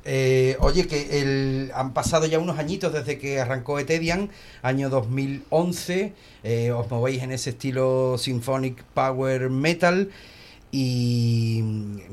Eh, 0.06 0.56
oye, 0.60 0.86
que 0.86 1.22
el, 1.22 1.70
han 1.74 1.94
pasado 1.94 2.26
ya 2.26 2.38
unos 2.38 2.58
añitos 2.58 2.92
desde 2.92 3.16
que 3.18 3.40
arrancó 3.40 3.78
Etedian, 3.78 4.28
año 4.60 4.90
2011. 4.90 6.12
eh, 6.42 6.70
os 6.72 6.90
movéis 6.90 7.22
en 7.22 7.32
ese 7.32 7.50
estilo 7.50 8.16
symphonic 8.18 8.82
power 8.92 9.48
metal. 9.48 10.10
Y 10.76 11.62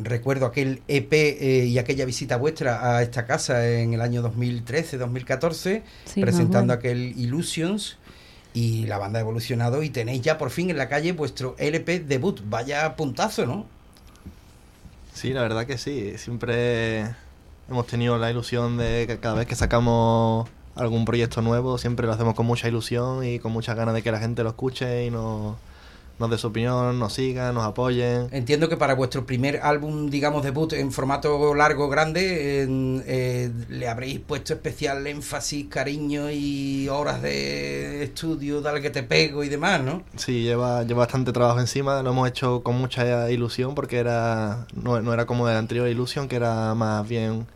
recuerdo 0.03 0.45
aquel 0.45 0.83
EP 0.87 1.11
eh, 1.11 1.65
y 1.65 1.79
aquella 1.79 2.05
visita 2.05 2.37
vuestra 2.37 2.95
a 2.95 3.01
esta 3.01 3.25
casa 3.25 3.67
en 3.67 3.95
el 3.95 4.01
año 4.01 4.21
2013-2014, 4.21 5.81
Sí, 6.05 6.21
presentando 6.21 6.71
aquel 6.71 7.13
Illusions. 7.17 7.97
Y 8.53 8.85
la 8.85 8.97
banda 8.97 9.19
ha 9.19 9.21
evolucionado 9.21 9.81
y 9.83 9.89
tenéis 9.89 10.21
ya 10.21 10.37
por 10.37 10.49
fin 10.49 10.69
en 10.69 10.77
la 10.77 10.89
calle 10.89 11.13
vuestro 11.13 11.55
LP 11.57 12.01
debut. 12.01 12.41
Vaya 12.45 12.95
puntazo, 12.95 13.45
¿no? 13.45 13.65
Sí, 15.13 15.33
la 15.33 15.41
verdad 15.41 15.65
que 15.65 15.77
sí. 15.77 16.17
Siempre 16.17 17.05
hemos 17.69 17.87
tenido 17.87 18.17
la 18.17 18.29
ilusión 18.29 18.77
de 18.77 19.05
que 19.07 19.19
cada 19.19 19.35
vez 19.35 19.47
que 19.47 19.55
sacamos 19.55 20.49
algún 20.75 21.05
proyecto 21.05 21.41
nuevo, 21.41 21.77
siempre 21.77 22.07
lo 22.07 22.13
hacemos 22.13 22.35
con 22.35 22.45
mucha 22.45 22.67
ilusión 22.67 23.23
y 23.25 23.39
con 23.39 23.51
muchas 23.51 23.75
ganas 23.75 23.93
de 23.93 24.01
que 24.01 24.11
la 24.11 24.19
gente 24.19 24.43
lo 24.43 24.49
escuche 24.49 25.05
y 25.05 25.11
nos, 25.11 25.55
nos 26.19 26.29
dé 26.29 26.37
su 26.37 26.47
opinión, 26.47 26.99
nos 26.99 27.13
siga, 27.13 27.51
nos 27.51 27.63
apoyen. 27.63 28.27
Entiendo 28.31 28.69
que 28.69 28.77
para 28.77 28.93
vuestro 28.93 29.25
primer 29.25 29.59
álbum, 29.63 30.09
digamos, 30.09 30.43
debut 30.43 30.73
en 30.73 30.91
formato 30.91 31.53
largo, 31.55 31.89
grande, 31.89 32.67
eh, 33.05 33.51
le 33.69 33.87
habréis 33.87 34.19
puesto 34.19 34.53
especial 34.53 35.05
énfasis, 35.07 35.67
cariño 35.67 36.29
y 36.31 36.87
horas 36.89 37.21
de 37.21 38.03
estudio, 38.03 38.61
dale 38.61 38.81
que 38.81 38.89
te 38.89 39.03
pego 39.03 39.43
y 39.43 39.49
demás, 39.49 39.81
¿no? 39.81 40.03
Sí, 40.15 40.43
lleva, 40.43 40.83
lleva 40.83 40.99
bastante 40.99 41.31
trabajo 41.31 41.59
encima, 41.59 42.01
lo 42.03 42.11
hemos 42.11 42.27
hecho 42.27 42.61
con 42.61 42.75
mucha 42.75 43.29
ilusión 43.31 43.73
porque 43.75 43.97
era 43.97 44.67
no, 44.73 45.01
no 45.01 45.13
era 45.13 45.25
como 45.25 45.49
el 45.49 45.57
anterior 45.57 45.87
Illusion, 45.87 46.27
que 46.27 46.35
era 46.35 46.75
más 46.75 47.07
bien 47.07 47.47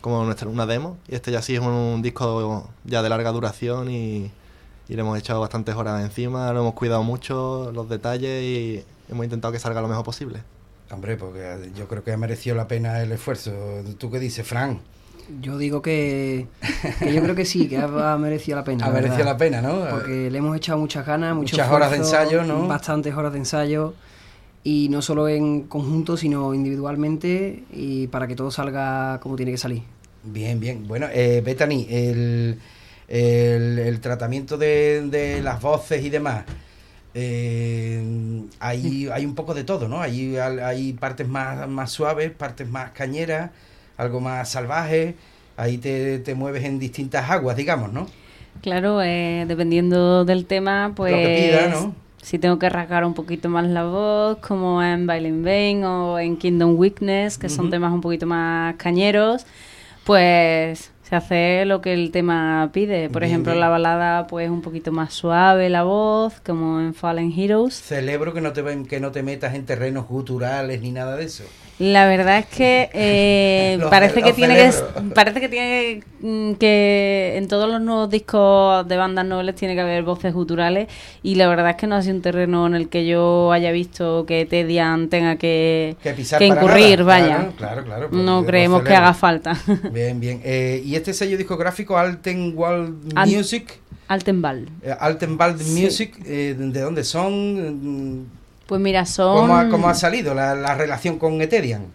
como 0.00 0.24
nuestra, 0.24 0.48
una 0.48 0.66
demo, 0.66 0.96
y 1.08 1.14
este 1.14 1.30
ya 1.30 1.42
sí 1.42 1.54
es 1.54 1.60
un, 1.60 2.00
disco 2.02 2.68
ya 2.84 3.02
de 3.02 3.08
larga 3.08 3.32
duración 3.32 3.90
y, 3.90 4.30
y 4.90 4.94
le 4.94 5.02
hemos 5.02 5.16
echado 5.16 5.40
bastantes 5.40 5.76
horas 5.76 6.02
encima, 6.02 6.52
lo 6.52 6.60
hemos 6.62 6.74
cuidado 6.74 7.04
mucho, 7.04 7.70
los 7.72 7.88
detalles 7.88 8.42
y 8.42 8.84
hemos 9.08 9.24
intentado 9.24 9.52
que 9.52 9.60
salga 9.60 9.80
lo 9.80 9.86
mejor 9.86 10.04
posible. 10.04 10.40
Hombre, 10.90 11.16
porque 11.16 11.70
yo 11.76 11.86
creo 11.86 12.02
que 12.02 12.12
ha 12.12 12.16
merecido 12.16 12.56
la 12.56 12.66
pena 12.66 13.00
el 13.00 13.12
esfuerzo. 13.12 13.52
¿Tú 13.98 14.10
qué 14.10 14.18
dices, 14.18 14.44
Fran? 14.44 14.80
Yo 15.40 15.58
digo 15.58 15.80
que, 15.80 16.48
que 16.98 17.14
yo 17.14 17.22
creo 17.22 17.36
que 17.36 17.44
sí, 17.44 17.68
que 17.68 17.76
ha, 17.76 18.12
ha 18.12 18.18
merecido 18.18 18.56
la 18.56 18.64
pena. 18.64 18.84
Ha 18.88 18.90
merecido 18.90 19.18
verdad. 19.18 19.32
la 19.32 19.36
pena, 19.38 19.62
¿no? 19.62 19.88
Porque 19.88 20.28
le 20.28 20.38
hemos 20.38 20.56
echado 20.56 20.80
muchas 20.80 21.06
ganas, 21.06 21.36
Muchas 21.36 21.70
horas 21.70 21.92
de 21.92 21.98
esfuerzo, 21.98 22.22
ensayo, 22.22 22.42
¿no? 22.42 22.66
Bastantes 22.66 23.14
horas 23.14 23.32
de 23.32 23.38
ensayo. 23.38 23.94
Y 24.64 24.88
no 24.90 25.02
solo 25.02 25.28
en 25.28 25.68
conjunto, 25.68 26.16
sino 26.16 26.52
individualmente 26.52 27.62
y 27.72 28.08
para 28.08 28.26
que 28.26 28.34
todo 28.34 28.50
salga 28.50 29.20
como 29.20 29.36
tiene 29.36 29.52
que 29.52 29.58
salir. 29.58 29.84
Bien, 30.24 30.58
bien. 30.58 30.88
Bueno, 30.88 31.06
eh, 31.12 31.42
Bethany, 31.44 31.86
el, 31.88 32.58
el, 33.10 33.78
el 33.78 34.00
tratamiento 34.00 34.56
de, 34.56 35.02
de 35.02 35.42
las 35.42 35.60
voces 35.60 36.02
y 36.04 36.10
demás, 36.10 36.44
eh, 37.14 38.02
hay, 38.60 39.08
hay 39.12 39.26
un 39.26 39.34
poco 39.34 39.52
de 39.54 39.64
todo, 39.64 39.88
¿no? 39.88 40.00
Hay, 40.00 40.36
hay 40.36 40.92
partes 40.94 41.28
más, 41.28 41.68
más 41.68 41.90
suaves, 41.90 42.30
partes 42.30 42.68
más 42.68 42.92
cañeras, 42.92 43.50
algo 43.96 44.20
más 44.20 44.48
salvaje. 44.48 45.16
Ahí 45.56 45.78
te, 45.78 46.20
te 46.20 46.34
mueves 46.34 46.64
en 46.64 46.78
distintas 46.78 47.28
aguas, 47.28 47.56
digamos, 47.56 47.92
¿no? 47.92 48.06
Claro, 48.62 49.02
eh, 49.02 49.44
dependiendo 49.46 50.24
del 50.24 50.46
tema, 50.46 50.92
pues 50.94 51.14
que 51.14 51.50
pida, 51.52 51.68
¿no? 51.68 51.94
si 52.22 52.38
tengo 52.38 52.58
que 52.58 52.68
rasgar 52.68 53.04
un 53.04 53.14
poquito 53.14 53.48
más 53.48 53.66
la 53.66 53.84
voz, 53.84 54.38
como 54.38 54.82
en 54.82 55.06
Violin 55.06 55.42
Vein 55.42 55.84
o 55.84 56.18
en 56.18 56.36
Kingdom 56.36 56.76
Weakness, 56.78 57.38
que 57.38 57.48
son 57.48 57.70
temas 57.70 57.92
un 57.92 58.00
poquito 58.00 58.26
más 58.26 58.74
cañeros, 58.76 59.46
pues 60.04 60.92
se 61.10 61.16
hace 61.16 61.64
lo 61.64 61.80
que 61.80 61.92
el 61.92 62.12
tema 62.12 62.70
pide. 62.72 63.10
Por 63.10 63.24
ejemplo, 63.24 63.52
la 63.56 63.68
balada, 63.68 64.28
pues 64.28 64.48
un 64.48 64.62
poquito 64.62 64.92
más 64.92 65.12
suave 65.12 65.68
la 65.68 65.82
voz, 65.82 66.40
como 66.40 66.78
en 66.78 66.94
Fallen 66.94 67.32
Heroes. 67.36 67.74
Celebro 67.74 68.32
que 68.32 68.40
no 68.40 68.52
te 68.52 68.62
que 68.84 69.00
no 69.00 69.10
te 69.10 69.24
metas 69.24 69.56
en 69.56 69.66
terrenos 69.66 70.06
guturales 70.06 70.80
ni 70.80 70.92
nada 70.92 71.16
de 71.16 71.24
eso. 71.24 71.42
La 71.80 72.06
verdad 72.06 72.36
es 72.38 72.44
que 72.46 72.90
eh, 72.92 73.78
parece 73.88 74.22
que 74.22 74.34
tiene 74.34 74.54
que 74.54 74.70
parece 75.14 75.40
que 75.40 75.48
tiene 75.48 76.02
mm, 76.20 76.52
que 76.56 77.32
en 77.38 77.48
todos 77.48 77.70
los 77.70 77.80
nuevos 77.80 78.10
discos 78.10 78.86
de 78.86 78.98
bandas 78.98 79.24
nobles 79.24 79.54
tiene 79.54 79.74
que 79.74 79.80
haber 79.80 80.02
voces 80.02 80.34
guturales 80.34 80.88
y 81.22 81.36
la 81.36 81.48
verdad 81.48 81.70
es 81.70 81.76
que 81.76 81.86
no 81.86 81.94
ha 81.96 82.02
sido 82.02 82.16
un 82.16 82.20
terreno 82.20 82.66
en 82.66 82.74
el 82.74 82.90
que 82.90 83.06
yo 83.06 83.50
haya 83.50 83.72
visto 83.72 84.26
que 84.26 84.44
Tedian 84.44 85.08
tenga 85.08 85.36
que, 85.36 85.96
Que 86.02 86.12
pisar 86.12 86.38
que 86.38 86.48
incurrir, 86.48 86.98
nada. 86.98 87.04
vaya. 87.04 87.36
Claro, 87.36 87.52
claro, 87.56 87.84
claro, 87.84 88.08
pues 88.10 88.22
no 88.22 88.44
creemos 88.44 88.82
que 88.82 88.94
haga 88.94 89.14
falta. 89.14 89.56
Bien, 89.90 90.20
bien. 90.20 90.42
Eh, 90.44 90.82
¿Y 90.84 90.96
este 90.96 91.14
sello 91.14 91.38
discográfico, 91.38 91.96
Altenwald 91.96 93.12
Al- 93.16 93.28
Music? 93.30 93.80
Altenbal. 94.06 94.68
Eh, 94.82 94.94
Altenwald 95.00 95.58
Sí. 95.62 95.80
Music, 95.82 96.18
eh, 96.26 96.54
¿de 96.58 96.80
dónde 96.82 97.04
son? 97.04 98.26
Pues 98.70 98.80
mira, 98.80 99.04
son 99.04 99.36
¿Cómo 99.36 99.56
ha, 99.56 99.68
cómo 99.68 99.88
ha 99.88 99.94
salido 99.94 100.32
la, 100.32 100.54
la 100.54 100.76
relación 100.76 101.18
con 101.18 101.42
Eterian? 101.42 101.86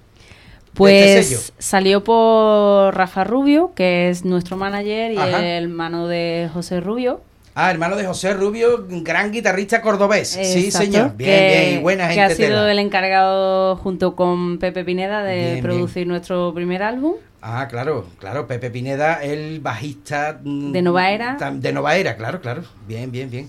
Pues 0.73 1.25
sello? 1.25 1.39
salió 1.57 2.03
por 2.03 2.93
Rafa 2.93 3.23
Rubio, 3.23 3.71
que 3.73 4.09
es 4.09 4.25
nuestro 4.25 4.57
manager 4.57 5.13
y 5.13 5.17
Ajá. 5.17 5.39
el 5.57 5.63
hermano 5.63 6.07
de 6.09 6.49
José 6.53 6.81
Rubio. 6.81 7.21
Ah, 7.53 7.71
hermano 7.71 7.95
de 7.95 8.05
José 8.05 8.33
Rubio, 8.33 8.85
gran 8.89 9.31
guitarrista 9.31 9.81
cordobés. 9.81 10.27
sí, 10.27 10.69
señor. 10.71 11.15
Bien, 11.15 11.29
que- 11.31 11.59
bien, 11.69 11.79
y 11.79 11.81
buena 11.81 12.09
Que 12.09 12.15
gente. 12.15 12.33
ha 12.33 12.35
sido 12.35 12.49
tela. 12.49 12.71
el 12.73 12.79
encargado 12.79 13.77
junto 13.77 14.17
con 14.17 14.57
Pepe 14.57 14.83
Pineda 14.83 15.23
de 15.23 15.35
Bien, 15.35 15.51
bien. 15.53 15.63
producir 15.63 16.05
nuestro 16.07 16.53
primer 16.53 16.83
álbum. 16.83 17.13
Ah, 17.41 17.67
claro, 17.69 18.07
claro. 18.19 18.45
Pepe 18.47 18.69
Pineda, 18.69 19.23
el 19.23 19.61
bajista. 19.61 20.41
mm, 20.43 20.73
De 20.73 20.81
Nova 20.81 21.09
Era. 21.11 21.37
De 21.53 21.71
Nova 21.71 21.95
Era, 21.95 22.17
claro, 22.17 22.41
claro. 22.41 22.63
Bien, 22.85 23.09
bien, 23.09 23.29
bien. 23.29 23.47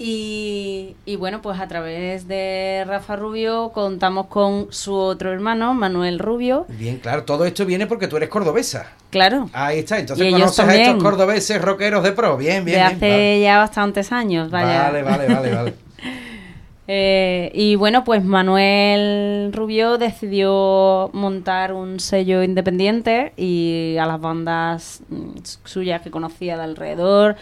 Y, 0.00 0.94
y 1.06 1.16
bueno, 1.16 1.42
pues 1.42 1.58
a 1.58 1.66
través 1.66 2.28
de 2.28 2.84
Rafa 2.86 3.16
Rubio 3.16 3.70
contamos 3.74 4.26
con 4.26 4.68
su 4.70 4.94
otro 4.94 5.32
hermano, 5.32 5.74
Manuel 5.74 6.20
Rubio. 6.20 6.66
Bien, 6.68 6.98
claro. 6.98 7.24
Todo 7.24 7.44
esto 7.44 7.66
viene 7.66 7.88
porque 7.88 8.06
tú 8.06 8.16
eres 8.16 8.28
cordobesa. 8.28 8.92
Claro, 9.10 9.50
Ahí 9.52 9.80
está. 9.80 9.98
Entonces 9.98 10.32
conoces 10.32 10.60
a 10.60 10.74
estos 10.74 11.02
cordobeses 11.02 11.60
rockeros 11.60 12.04
de 12.04 12.12
pro. 12.12 12.36
Bien, 12.36 12.64
bien, 12.64 12.78
de 12.78 12.84
bien. 12.84 12.96
hace 12.96 13.10
vale. 13.10 13.40
ya 13.40 13.58
bastantes 13.58 14.12
años, 14.12 14.50
vaya. 14.50 14.84
Vale, 14.84 15.02
vale, 15.02 15.26
vale, 15.26 15.54
vale. 15.54 15.74
Eh, 16.90 17.50
y 17.52 17.76
bueno, 17.76 18.02
pues 18.02 18.24
Manuel 18.24 19.52
Rubio 19.52 19.98
decidió 19.98 21.10
montar 21.12 21.74
un 21.74 22.00
sello 22.00 22.42
independiente 22.42 23.34
y 23.36 23.96
a 24.00 24.06
las 24.06 24.18
bandas 24.18 25.02
mm, 25.10 25.32
suyas 25.64 26.00
que 26.00 26.10
conocía 26.10 26.56
de 26.56 26.62
alrededor, 26.62 27.36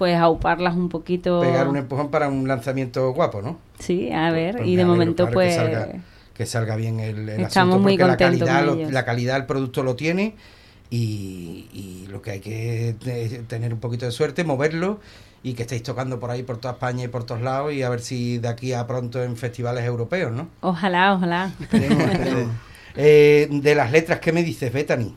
pues 0.00 0.16
auparlas 0.18 0.74
un 0.74 0.88
poquito. 0.88 1.40
Pegar 1.40 1.68
un 1.68 1.76
empujón 1.76 2.10
para 2.10 2.28
un 2.28 2.48
lanzamiento 2.48 3.12
guapo, 3.12 3.42
¿no? 3.42 3.58
Sí, 3.78 4.10
a 4.10 4.30
ver, 4.32 4.56
Pues 4.56 4.68
y 4.68 4.74
de 4.76 4.84
momento 4.86 5.24
claro, 5.26 5.34
pues... 5.34 5.50
Que 5.50 5.54
salga, 5.60 5.88
que 6.34 6.46
salga 6.46 6.76
bien 6.76 7.00
el, 7.00 7.28
el 7.28 7.40
Estamos 7.40 7.76
asunto, 7.76 7.78
muy 7.80 7.92
porque 7.98 8.04
la 8.04 8.16
contentos 8.16 8.48
calidad, 8.48 8.66
con 8.66 8.66
lo- 8.78 8.80
ellos. 8.82 8.92
la 8.92 9.04
calidad 9.04 9.34
del 9.34 9.44
producto 9.44 9.82
lo 9.82 9.94
tiene 9.96 10.34
y, 10.88 11.68
y 11.72 12.06
lo 12.10 12.22
que 12.22 12.30
hay 12.32 12.40
que 12.40 12.96
es 13.04 13.46
tener 13.46 13.74
un 13.74 13.78
poquito 13.80 14.06
de 14.06 14.12
suerte, 14.12 14.42
moverlo 14.42 15.00
y 15.42 15.52
que 15.52 15.62
estéis 15.62 15.82
tocando 15.82 16.18
por 16.18 16.30
ahí, 16.30 16.42
por 16.42 16.56
toda 16.56 16.72
España 16.74 17.04
y 17.04 17.08
por 17.08 17.24
todos 17.24 17.42
lados 17.42 17.72
y 17.74 17.82
a 17.82 17.90
ver 17.90 18.00
si 18.00 18.38
de 18.38 18.48
aquí 18.48 18.72
a 18.72 18.86
pronto 18.86 19.22
en 19.22 19.36
festivales 19.36 19.84
europeos, 19.84 20.32
¿no? 20.32 20.48
Ojalá, 20.62 21.14
ojalá. 21.14 21.52
Esperemos, 21.60 22.02
esperemos. 22.10 22.50
Eh, 22.96 23.46
de 23.52 23.74
las 23.76 23.92
letras, 23.92 24.18
¿qué 24.18 24.32
me 24.32 24.42
dices, 24.42 24.72
Bethany? 24.72 25.14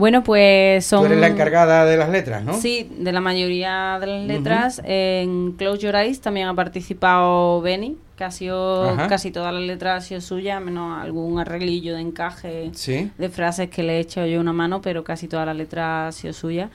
Bueno, 0.00 0.24
pues 0.24 0.84
son... 0.86 1.00
Tú 1.00 1.06
eres 1.06 1.18
la 1.20 1.28
encargada 1.28 1.84
de 1.84 1.96
las 1.96 2.08
letras, 2.08 2.42
¿no? 2.42 2.54
Sí, 2.54 2.90
de 2.98 3.12
la 3.12 3.20
mayoría 3.20 3.98
de 4.00 4.06
las 4.06 4.26
letras. 4.26 4.80
En 4.84 5.52
Close 5.52 5.78
Your 5.82 5.94
Eyes 5.94 6.20
también 6.20 6.48
ha 6.48 6.54
participado 6.54 7.60
Benny, 7.60 7.96
que 8.16 8.24
ha 8.24 8.30
sido 8.30 8.88
Ajá. 8.90 9.06
casi 9.08 9.30
todas 9.30 9.52
las 9.52 9.62
letras 9.62 10.02
ha 10.02 10.06
sido 10.08 10.20
suya, 10.22 10.58
menos 10.58 11.00
algún 11.02 11.38
arreglillo 11.38 11.94
de 11.94 12.00
encaje 12.00 12.70
Sí. 12.72 13.10
de 13.18 13.28
frases 13.28 13.68
que 13.68 13.82
le 13.82 13.98
he 13.98 14.00
hecho 14.00 14.24
yo 14.26 14.40
una 14.40 14.52
mano, 14.54 14.80
pero 14.80 15.04
casi 15.04 15.28
toda 15.28 15.44
la 15.46 15.52
letra 15.54 16.08
ha 16.08 16.12
sido 16.12 16.32
suya. 16.32 16.70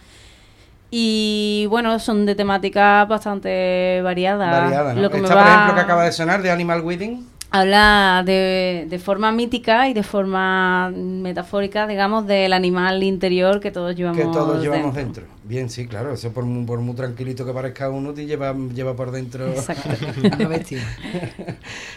Y 0.92 1.66
bueno, 1.70 1.98
son 2.00 2.26
de 2.26 2.36
temáticas 2.36 3.08
bastante 3.08 4.02
variadas. 4.04 4.62
Variada, 4.64 4.94
¿no? 4.94 5.02
Lo 5.02 5.10
que 5.10 5.18
me 5.18 5.24
Esta, 5.24 5.36
por 5.36 5.44
va- 5.44 5.54
ejemplo, 5.56 5.76
que 5.76 5.82
acaba 5.82 6.06
de 6.06 6.12
sonar 6.12 6.42
de 6.42 6.52
Animal 6.52 6.82
Wedding. 6.82 7.28
Habla 7.60 8.24
de, 8.26 8.86
de 8.90 9.00
forma 9.00 9.32
mítica 9.32 9.88
y 9.88 9.94
de 9.94 10.04
forma 10.04 10.90
metafórica, 10.92 11.88
digamos, 11.88 12.28
del 12.28 12.52
animal 12.54 13.02
interior 13.04 13.60
que 13.60 13.72
todos 13.72 13.96
llevamos 13.96 14.18
que 14.18 14.26
todos 14.26 14.62
llevamos 14.62 14.94
dentro. 14.94 15.24
Bien, 15.44 15.70
sí, 15.70 15.88
claro, 15.88 16.14
eso 16.14 16.32
por 16.32 16.44
muy, 16.44 16.66
por 16.66 16.80
muy 16.80 16.96
tranquilito 16.96 17.46
que 17.46 17.54
parezca 17.54 17.90
uno, 17.90 18.14
te 18.14 18.26
lleva, 18.26 18.54
lleva 18.74 18.96
por 18.96 19.12
dentro. 19.12 19.48
Exacto. 19.48 19.90
Una 20.36 20.48
bestia. 20.48 20.82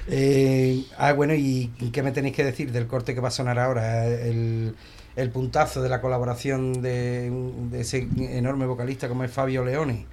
Eh, 0.06 0.84
ah, 0.96 1.12
bueno, 1.12 1.34
¿y 1.34 1.70
qué 1.92 2.02
me 2.02 2.12
tenéis 2.12 2.36
que 2.36 2.44
decir 2.44 2.72
del 2.72 2.86
corte 2.86 3.14
que 3.14 3.20
va 3.20 3.28
a 3.28 3.32
sonar 3.32 3.58
ahora? 3.58 4.06
El, 4.06 4.74
el 5.16 5.30
puntazo 5.30 5.82
de 5.82 5.88
la 5.88 6.00
colaboración 6.00 6.80
de, 6.80 7.30
de 7.70 7.80
ese 7.80 8.06
enorme 8.16 8.66
vocalista 8.66 9.08
como 9.08 9.24
es 9.24 9.32
Fabio 9.32 9.64
Leone. 9.64 10.06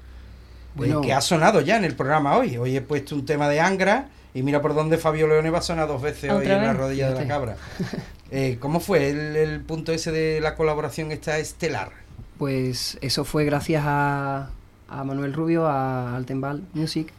Bueno. 0.74 1.02
Eh, 1.02 1.06
que 1.06 1.14
ha 1.14 1.22
sonado 1.22 1.62
ya 1.62 1.78
en 1.78 1.86
el 1.86 1.96
programa 1.96 2.36
hoy. 2.36 2.58
Hoy 2.58 2.76
he 2.76 2.82
puesto 2.82 3.14
un 3.14 3.26
tema 3.26 3.48
de 3.48 3.60
Angra 3.62 4.10
y 4.36 4.44
mira 4.44 4.62
por 4.62 4.76
dónde 4.76 5.00
Fabio 5.00 5.26
Leone 5.28 5.50
va 5.50 5.58
a 5.58 5.62
sonar 5.64 5.88
dos 5.88 6.02
veces 6.04 6.30
hoy 6.32 6.44
¿Otra 6.44 6.58
en 6.58 6.64
la 6.64 6.74
rodilla 6.74 7.10
de 7.12 7.16
la 7.22 7.28
cabra. 7.28 7.58
Eh, 8.32 8.58
¿Cómo 8.60 8.80
fue 8.80 9.12
el, 9.12 9.36
el 9.36 9.62
punto 9.62 9.92
ese 9.92 10.12
de 10.12 10.42
la 10.42 10.56
colaboración 10.56 11.12
esta 11.12 11.38
estelar? 11.38 11.92
Pues 12.40 12.98
eso 13.02 13.24
fue 13.24 13.46
gracias 13.46 13.84
a, 13.86 14.50
a 14.90 15.04
Manuel 15.04 15.32
Rubio, 15.32 15.68
a 15.68 16.16
Altenbal 16.16 16.64
Music. 16.74 17.14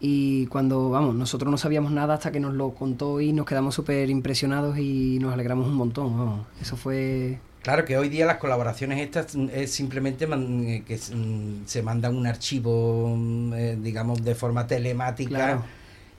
Y 0.00 0.46
cuando, 0.46 0.90
vamos, 0.90 1.14
nosotros 1.16 1.50
no 1.50 1.58
sabíamos 1.58 1.90
nada 1.92 2.14
hasta 2.14 2.30
que 2.32 2.38
nos 2.40 2.54
lo 2.54 2.70
contó 2.70 3.20
y 3.20 3.32
nos 3.32 3.46
quedamos 3.46 3.74
súper 3.74 4.10
impresionados 4.10 4.78
y 4.78 5.18
nos 5.20 5.34
alegramos 5.34 5.66
un 5.66 5.74
montón. 5.74 6.16
vamos. 6.16 6.46
Eso 6.60 6.76
fue 6.76 7.38
Claro 7.62 7.84
que 7.84 7.98
hoy 7.98 8.08
día 8.08 8.24
las 8.24 8.38
colaboraciones 8.38 9.00
estas 9.00 9.34
mm, 9.36 9.48
es 9.52 9.72
simplemente 9.72 10.26
man- 10.28 10.64
eh, 10.66 10.82
que 10.86 10.96
mm, 10.96 11.66
se 11.66 11.82
mandan 11.82 12.16
un 12.16 12.26
archivo, 12.28 13.14
mm, 13.16 13.52
eh, 13.54 13.76
digamos, 13.80 14.24
de 14.24 14.34
forma 14.36 14.66
telemática 14.68 15.30
Claro. 15.30 15.64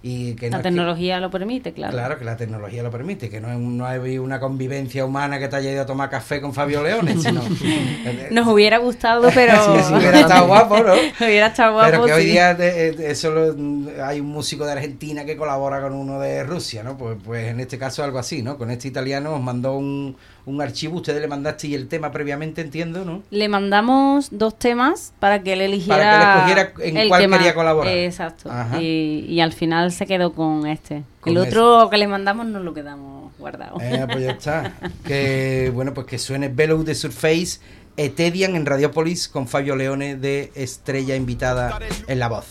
Y 0.06 0.34
que 0.34 0.50
no 0.50 0.58
La 0.58 0.64
que- 0.64 0.64
tecnología 0.70 1.20
lo 1.22 1.32
permite, 1.32 1.72
claro. 1.72 1.94
Claro 1.94 2.20
que 2.20 2.26
la 2.26 2.36
tecnología 2.36 2.84
lo 2.84 2.92
permite, 2.92 3.30
que 3.30 3.40
no, 3.40 3.58
no 3.58 3.86
hay 3.86 4.18
una 4.18 4.38
convivencia 4.42 5.06
humana 5.06 5.40
que 5.40 5.48
te 5.48 5.56
haya 5.56 5.72
ido 5.72 5.82
a 5.84 5.86
tomar 5.86 6.10
café 6.10 6.42
con 6.42 6.54
Fabio 6.54 6.84
Leone, 6.84 7.18
sino... 7.18 7.42
Nos 8.32 8.46
hubiera 8.48 8.80
gustado, 8.80 9.30
pero... 9.34 9.54
Sí, 9.78 9.84
sí, 9.88 9.94
hubiera 9.94 10.20
estado 10.20 10.48
guapo, 10.48 10.78
¿no? 10.80 10.94
hubiera 11.26 11.48
estado 11.48 11.74
guapo, 11.74 11.90
Pero 11.90 12.06
que 12.06 12.14
hoy 12.14 12.26
día 12.26 12.54
de- 12.54 12.92
de- 12.92 13.12
eso 13.12 13.32
lo- 13.32 14.04
hay 14.06 14.20
un 14.20 14.28
músico 14.28 14.66
de 14.66 14.74
Argentina 14.74 15.24
que 15.24 15.38
colabora 15.38 15.82
con 15.82 15.94
uno 15.94 16.20
de 16.20 16.44
Rusia, 16.44 16.84
¿no? 16.84 16.98
Pues, 16.98 17.18
pues 17.24 17.48
en 17.48 17.62
este 17.62 17.78
caso 17.78 18.04
algo 18.04 18.20
así, 18.20 18.44
¿no? 18.44 18.58
Con 18.58 18.72
este 18.72 18.90
italiano 18.90 19.34
os 19.36 19.42
mandó 19.42 19.78
un, 19.78 20.18
un 20.46 20.62
archivo, 20.62 20.98
ustedes 20.98 21.22
le 21.22 21.28
mandasteis 21.28 21.74
el 21.76 21.88
tema 21.88 22.12
previamente, 22.12 22.62
entiendo, 22.62 23.06
¿no? 23.06 23.24
Le 23.30 23.48
mandamos 23.48 24.28
dos 24.32 24.60
temas 24.60 25.14
para 25.20 25.42
que 25.42 25.54
él 25.54 25.62
eligiera 25.62 25.98
Para 25.98 26.18
que 26.46 26.52
él 26.52 26.58
escogiera 26.68 26.90
en 26.90 26.98
el 26.98 27.08
cuál 27.08 27.28
más- 27.30 27.40
quería 27.40 27.54
colaborar. 27.56 27.94
Exacto. 27.98 28.50
Y, 28.80 29.26
y 29.30 29.40
al 29.40 29.54
final 29.54 29.92
se 29.92 30.06
quedó 30.06 30.34
con 30.34 30.68
este. 30.68 31.04
Con 31.22 31.32
el 31.32 31.38
otro 31.38 31.90
que 31.90 31.98
le 31.98 32.08
mandamos 32.08 32.46
nos 32.48 32.64
lo 32.64 32.74
quedamos 32.74 33.32
guardado. 33.40 33.78
Eh, 33.82 34.06
pues 34.12 34.24
ya 34.24 34.32
está. 34.32 34.74
Que 35.06 35.72
bueno, 35.74 35.94
pues 35.94 36.08
que 36.08 36.18
suene 36.20 36.50
Below 36.50 36.84
the 36.84 36.94
Surface, 36.96 37.60
Etedian 37.96 38.56
en 38.56 38.66
Radiopolis 38.66 39.30
con 39.30 39.48
Fabio 39.48 39.76
Leone 39.78 40.16
de 40.18 40.52
estrella 40.56 41.16
invitada 41.16 41.80
en 42.08 42.20
la 42.20 42.28
voz. 42.28 42.46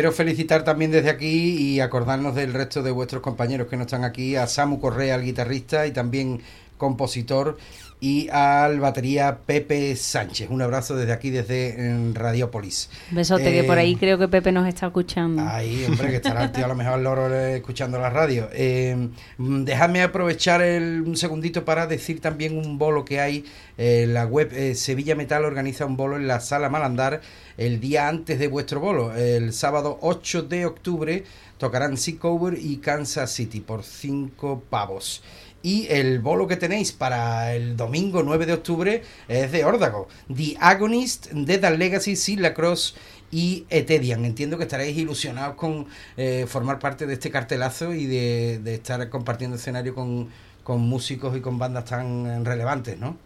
Quiero 0.00 0.12
felicitar 0.12 0.64
también 0.64 0.90
desde 0.90 1.10
aquí 1.10 1.58
y 1.58 1.80
acordarnos 1.80 2.34
del 2.34 2.54
resto 2.54 2.82
de 2.82 2.90
vuestros 2.90 3.20
compañeros 3.20 3.68
que 3.68 3.76
no 3.76 3.82
están 3.82 4.02
aquí, 4.02 4.34
a 4.34 4.46
Samu 4.46 4.80
Correa, 4.80 5.14
el 5.16 5.22
guitarrista 5.22 5.86
y 5.86 5.90
también 5.90 6.40
compositor, 6.80 7.58
y 8.00 8.28
al 8.30 8.80
batería 8.80 9.40
Pepe 9.44 9.94
Sánchez. 9.94 10.48
Un 10.50 10.62
abrazo 10.62 10.96
desde 10.96 11.12
aquí, 11.12 11.28
desde 11.28 11.76
eh, 11.76 12.12
Radiópolis. 12.14 12.88
Besote, 13.10 13.52
que 13.52 13.62
por 13.64 13.76
Eh, 13.76 13.82
ahí 13.82 13.96
creo 13.96 14.18
que 14.18 14.26
Pepe 14.26 14.50
nos 14.50 14.66
está 14.66 14.86
escuchando. 14.86 15.42
Ahí, 15.46 15.84
hombre, 15.86 16.08
que 16.08 16.16
estará 16.16 16.44
el 16.44 16.52
tío 16.52 16.64
a 16.64 16.68
lo 16.68 16.74
mejor 16.74 16.98
loro 17.00 17.32
eh, 17.32 17.56
escuchando 17.56 17.98
la 17.98 18.08
radio. 18.08 18.48
Eh, 18.54 19.10
mm, 19.36 19.64
dejadme 19.64 20.02
aprovechar 20.02 20.62
el, 20.62 21.02
un 21.02 21.16
segundito 21.16 21.64
para 21.64 21.86
decir 21.86 22.20
también 22.20 22.56
un 22.56 22.78
bolo 22.78 23.04
que 23.04 23.20
hay. 23.20 23.44
Eh, 23.76 24.06
la 24.08 24.24
web 24.24 24.50
eh, 24.52 24.74
Sevilla 24.74 25.14
Metal 25.14 25.44
organiza 25.44 25.84
un 25.84 25.96
bolo 25.96 26.16
en 26.16 26.26
la 26.26 26.40
sala 26.40 26.70
Malandar 26.70 27.20
el 27.58 27.80
día 27.80 28.08
antes 28.08 28.38
de 28.38 28.48
vuestro 28.48 28.80
bolo. 28.80 29.14
El 29.14 29.52
sábado 29.52 29.98
8 30.00 30.44
de 30.44 30.64
octubre 30.64 31.24
tocarán 31.58 31.98
Sea 31.98 32.18
Cover 32.18 32.58
y 32.58 32.78
Kansas 32.78 33.30
City 33.30 33.60
por 33.60 33.82
5 33.82 34.62
pavos. 34.70 35.22
Y 35.62 35.86
el 35.90 36.20
bolo 36.20 36.46
que 36.46 36.56
tenéis 36.56 36.92
para 36.92 37.54
el 37.54 37.76
domingo 37.76 38.22
9 38.22 38.46
de 38.46 38.54
octubre 38.54 39.02
es 39.28 39.52
de 39.52 39.64
Órdago. 39.64 40.08
The 40.34 40.56
Agonist, 40.60 41.28
Dead 41.32 41.62
and 41.64 41.78
Legacy, 41.78 42.16
Sin 42.16 42.40
La 42.42 42.54
Cross 42.54 42.96
y 43.30 43.66
Etedian. 43.70 44.24
Entiendo 44.24 44.56
que 44.56 44.64
estaréis 44.64 44.96
ilusionados 44.96 45.56
con 45.56 45.86
eh, 46.16 46.46
formar 46.48 46.78
parte 46.78 47.06
de 47.06 47.14
este 47.14 47.30
cartelazo 47.30 47.92
y 47.94 48.06
de, 48.06 48.58
de 48.62 48.74
estar 48.74 49.08
compartiendo 49.10 49.56
escenario 49.56 49.94
con, 49.94 50.30
con 50.64 50.80
músicos 50.80 51.36
y 51.36 51.40
con 51.40 51.58
bandas 51.58 51.84
tan 51.84 52.26
eh, 52.26 52.40
relevantes, 52.44 52.98
¿no? 52.98 53.18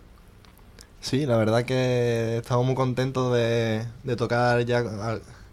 Sí, 1.00 1.26
la 1.26 1.36
verdad 1.36 1.64
que 1.64 2.38
estamos 2.38 2.64
muy 2.66 2.74
contentos 2.74 3.34
de, 3.34 3.86
de 4.02 4.16
tocar 4.16 4.64
ya 4.64 4.82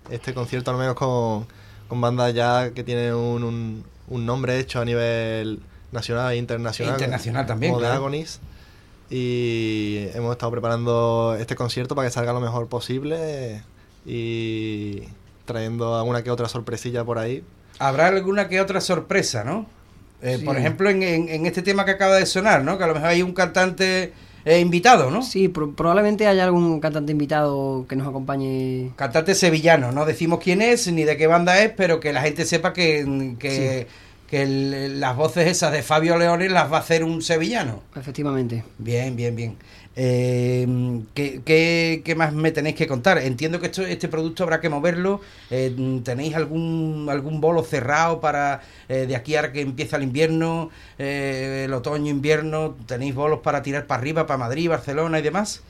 este 0.10 0.34
concierto 0.34 0.72
al 0.72 0.78
menos 0.78 0.96
con, 0.96 1.48
con 1.88 2.00
bandas 2.02 2.34
ya 2.34 2.72
que 2.74 2.84
tienen 2.84 3.14
un, 3.16 3.44
un- 3.44 3.86
un 4.08 4.26
nombre 4.26 4.60
hecho 4.60 4.80
a 4.82 4.86
nivel 4.86 5.66
nacional 5.92 6.34
e 6.34 6.38
internacional. 6.38 6.94
Internacional 6.96 7.46
también, 7.46 7.72
Como 7.74 7.80
claro. 7.86 7.96
Y 9.10 10.08
hemos 10.14 10.32
estado 10.32 10.52
preparando 10.52 11.36
este 11.40 11.56
concierto 11.56 11.96
para 11.96 12.08
que 12.08 12.14
salga 12.14 12.32
lo 12.32 12.40
mejor 12.40 12.68
posible 12.68 13.62
y 14.06 15.02
trayendo 15.46 15.98
alguna 15.98 16.24
que 16.24 16.32
otra 16.32 16.48
sorpresilla 16.48 17.04
por 17.04 17.18
ahí. 17.20 17.44
Habrá 17.80 18.08
alguna 18.08 18.48
que 18.48 18.62
otra 18.62 18.80
sorpresa, 18.80 19.44
¿no? 19.44 19.66
Eh, 20.22 20.38
Sí. 20.40 20.46
Por 20.46 20.56
ejemplo, 20.58 20.90
en, 20.90 21.04
en- 21.04 21.30
en 21.30 21.46
este 21.46 21.62
tema 21.62 21.84
que 21.84 21.92
acaba 21.92 22.16
de 22.16 22.26
sonar, 22.26 22.64
¿no? 22.64 22.78
Que 22.78 22.84
a 22.84 22.88
lo 22.88 22.94
mejor 22.94 23.10
hay 23.10 23.22
un 23.24 23.34
cantante 23.34 24.14
eh, 24.46 24.60
invitado, 24.60 25.12
¿no? 25.12 25.24
Sí, 25.24 25.48
pro- 25.50 25.72
probablemente 25.74 26.26
haya 26.28 26.44
algún 26.46 26.80
cantante 26.80 27.12
invitado 27.12 27.86
que 27.90 27.96
nos 27.96 28.08
acompañe. 28.08 28.92
Cantante 28.96 29.36
sevillano, 29.36 29.92
no 29.92 30.06
decimos 30.06 30.40
quién 30.42 30.62
es 30.62 30.88
ni 30.92 31.04
de 31.04 31.18
qué 31.18 31.28
banda 31.28 31.62
es, 31.64 31.72
pero 31.76 32.00
que 32.00 32.14
la 32.14 32.22
gente 32.22 32.46
sepa 32.46 32.72
que, 32.72 33.36
que, 33.40 33.88
que 34.32 34.44
el- 34.44 35.00
las 35.02 35.16
voces 35.18 35.46
esas 35.48 35.74
de 35.74 35.84
Fabio 35.84 36.18
Leones 36.18 36.50
las 36.52 36.72
va 36.72 36.78
a 36.78 36.80
hacer 36.80 37.04
un 37.04 37.22
sevillano. 37.22 37.84
Efectivamente. 37.96 38.64
Bien, 38.78 39.16
bien, 39.16 39.36
bien. 39.36 39.58
Eh, 39.94 40.66
¿qué, 41.14 41.42
qué, 41.44 42.02
qué 42.06 42.16
más 42.16 42.32
me 42.32 42.52
tenéis 42.52 42.78
que 42.78 42.88
contar? 42.88 43.18
Entiendo 43.18 43.60
que 43.60 43.66
esto, 43.66 43.86
este 43.86 44.08
producto 44.08 44.44
habrá 44.44 44.62
que 44.62 44.70
moverlo. 44.70 45.20
Eh, 45.50 45.76
¿Tenéis 46.06 46.34
algún, 46.36 47.08
algún 47.10 47.42
bolo 47.42 47.62
cerrado 47.64 48.22
para 48.22 48.62
eh, 48.88 49.06
de 49.06 49.18
aquí 49.18 49.36
a 49.36 49.52
que 49.52 49.60
empieza 49.60 49.98
el 49.98 50.04
invierno, 50.04 50.70
eh, 50.98 51.64
el 51.66 51.74
otoño, 51.74 52.10
invierno? 52.10 52.76
¿Tenéis 52.88 53.14
bolos 53.14 53.42
para 53.42 53.62
tirar 53.62 53.86
para 53.86 54.00
arriba, 54.00 54.26
para 54.28 54.38
Madrid, 54.38 54.70
Barcelona 54.70 55.20
y 55.20 55.24
demás? 55.24 55.62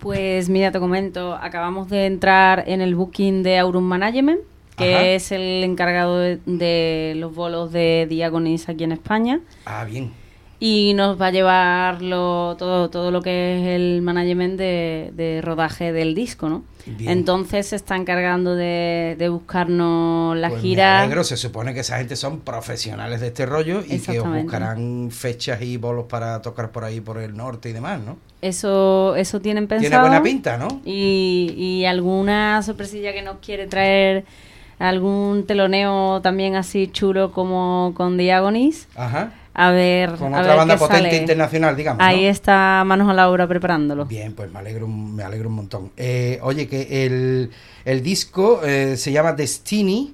Pues 0.00 0.50
mira, 0.50 0.70
te 0.70 0.78
comento, 0.78 1.34
acabamos 1.34 1.88
de 1.88 2.04
entrar 2.04 2.64
en 2.66 2.82
el 2.82 2.94
booking 2.94 3.42
de 3.42 3.56
Aurum 3.56 3.84
Management, 3.84 4.40
que 4.76 4.94
Ajá. 4.94 5.04
es 5.06 5.32
el 5.32 5.62
encargado 5.64 6.18
de, 6.18 6.38
de 6.46 7.14
los 7.16 7.34
bolos 7.34 7.72
de 7.72 8.06
Diagonis 8.08 8.68
aquí 8.68 8.84
en 8.84 8.92
España. 8.92 9.40
Ah, 9.66 9.84
bien. 9.84 10.12
Y 10.60 10.94
nos 10.94 11.20
va 11.20 11.26
a 11.26 11.30
llevar 11.30 12.00
lo- 12.00 12.56
todo, 12.56 12.88
todo 12.88 13.10
lo 13.10 13.20
que 13.20 13.56
es 13.60 13.66
el 13.76 14.00
management 14.02 14.56
de, 14.56 15.10
de 15.14 15.42
rodaje 15.42 15.92
del 15.92 16.14
disco, 16.14 16.48
¿no? 16.48 16.64
Bien. 16.86 17.10
Entonces 17.10 17.66
se 17.68 17.76
está 17.76 17.96
encargando 17.96 18.54
de, 18.54 19.16
de 19.18 19.28
buscarnos 19.28 20.36
la 20.36 20.48
Pues 20.50 20.62
me 20.62 20.68
gira. 20.68 21.00
alegro, 21.02 21.24
se 21.24 21.36
supone 21.36 21.74
que 21.74 21.80
esa 21.80 21.98
gente 21.98 22.14
son 22.16 22.40
profesionales 22.40 23.20
de 23.20 23.26
este 23.28 23.46
rollo 23.46 23.82
y 23.86 23.98
que 23.98 24.20
os 24.20 24.28
buscarán 24.28 25.10
fechas 25.10 25.60
y 25.60 25.76
bolos 25.76 26.06
para 26.08 26.40
tocar 26.40 26.70
por 26.70 26.84
ahí, 26.84 27.00
por 27.00 27.18
el 27.18 27.36
norte 27.36 27.70
y 27.70 27.72
demás, 27.72 28.00
¿no? 28.00 28.16
Eso, 28.40 29.16
eso 29.16 29.40
tienen 29.40 29.66
pensado. 29.66 29.90
Tiene 29.90 30.00
buena 30.02 30.22
pinta, 30.22 30.56
¿no? 30.56 30.80
Y, 30.84 31.54
y 31.56 31.84
alguna 31.84 32.62
sorpresilla 32.62 33.12
que 33.12 33.22
nos 33.22 33.38
quiere 33.38 33.66
traer, 33.66 34.24
algún 34.78 35.44
teloneo 35.46 36.20
también 36.22 36.56
así 36.56 36.88
chulo 36.88 37.32
como 37.32 37.92
con 37.96 38.16
Diagonis. 38.16 38.88
Ajá. 38.94 39.32
A 39.56 39.70
ver, 39.70 40.16
Con 40.16 40.34
a 40.34 40.40
otra 40.40 40.48
ver 40.48 40.56
banda 40.56 40.74
qué 40.74 40.78
potente 40.80 41.04
sale. 41.10 41.16
internacional, 41.16 41.76
digamos. 41.76 42.00
¿no? 42.00 42.04
Ahí 42.04 42.24
está 42.26 42.82
Manos 42.84 43.08
a 43.08 43.14
la 43.14 43.30
obra 43.30 43.46
preparándolo. 43.46 44.04
Bien, 44.04 44.32
pues 44.32 44.50
me 44.50 44.58
alegro, 44.58 44.88
me 44.88 45.22
alegro 45.22 45.48
un 45.48 45.54
montón. 45.54 45.92
Eh, 45.96 46.40
oye, 46.42 46.66
que 46.66 47.06
el, 47.06 47.50
el 47.84 48.02
disco 48.02 48.62
eh, 48.64 48.96
se 48.96 49.12
llama 49.12 49.32
Destiny, 49.34 50.12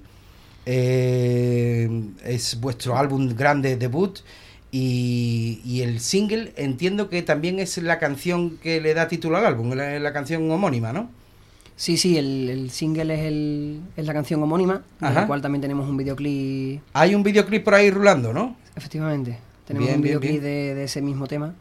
eh, 0.66 1.88
es 2.24 2.60
vuestro 2.60 2.96
álbum 2.96 3.28
grande 3.34 3.76
debut 3.76 4.18
y, 4.70 5.60
y 5.64 5.82
el 5.82 6.00
single 6.00 6.52
entiendo 6.56 7.08
que 7.08 7.22
también 7.22 7.58
es 7.60 7.78
la 7.78 7.98
canción 7.98 8.58
que 8.58 8.80
le 8.80 8.92
da 8.94 9.08
título 9.08 9.36
al 9.38 9.46
álbum, 9.46 9.72
la, 9.72 9.98
la 9.98 10.12
canción 10.12 10.50
homónima, 10.50 10.92
¿no? 10.92 11.10
Sí, 11.80 11.96
sí, 11.96 12.18
el, 12.18 12.50
el 12.50 12.70
single 12.70 13.14
es, 13.14 13.20
el, 13.20 13.80
es 13.96 14.04
la 14.04 14.12
canción 14.12 14.42
homónima, 14.42 14.82
de 15.00 15.10
la 15.14 15.26
cual 15.26 15.40
también 15.40 15.62
tenemos 15.62 15.88
un 15.88 15.96
videoclip. 15.96 16.82
Hay 16.92 17.14
un 17.14 17.22
videoclip 17.22 17.64
por 17.64 17.72
ahí 17.74 17.90
rulando, 17.90 18.34
¿no? 18.34 18.54
Efectivamente, 18.76 19.38
tenemos 19.66 19.86
Bien, 19.86 19.96
un 20.00 20.02
videoclip. 20.02 20.42
De, 20.42 20.74
de 20.74 20.84
ese 20.84 21.00
mismo 21.00 21.26
tema. 21.26 21.54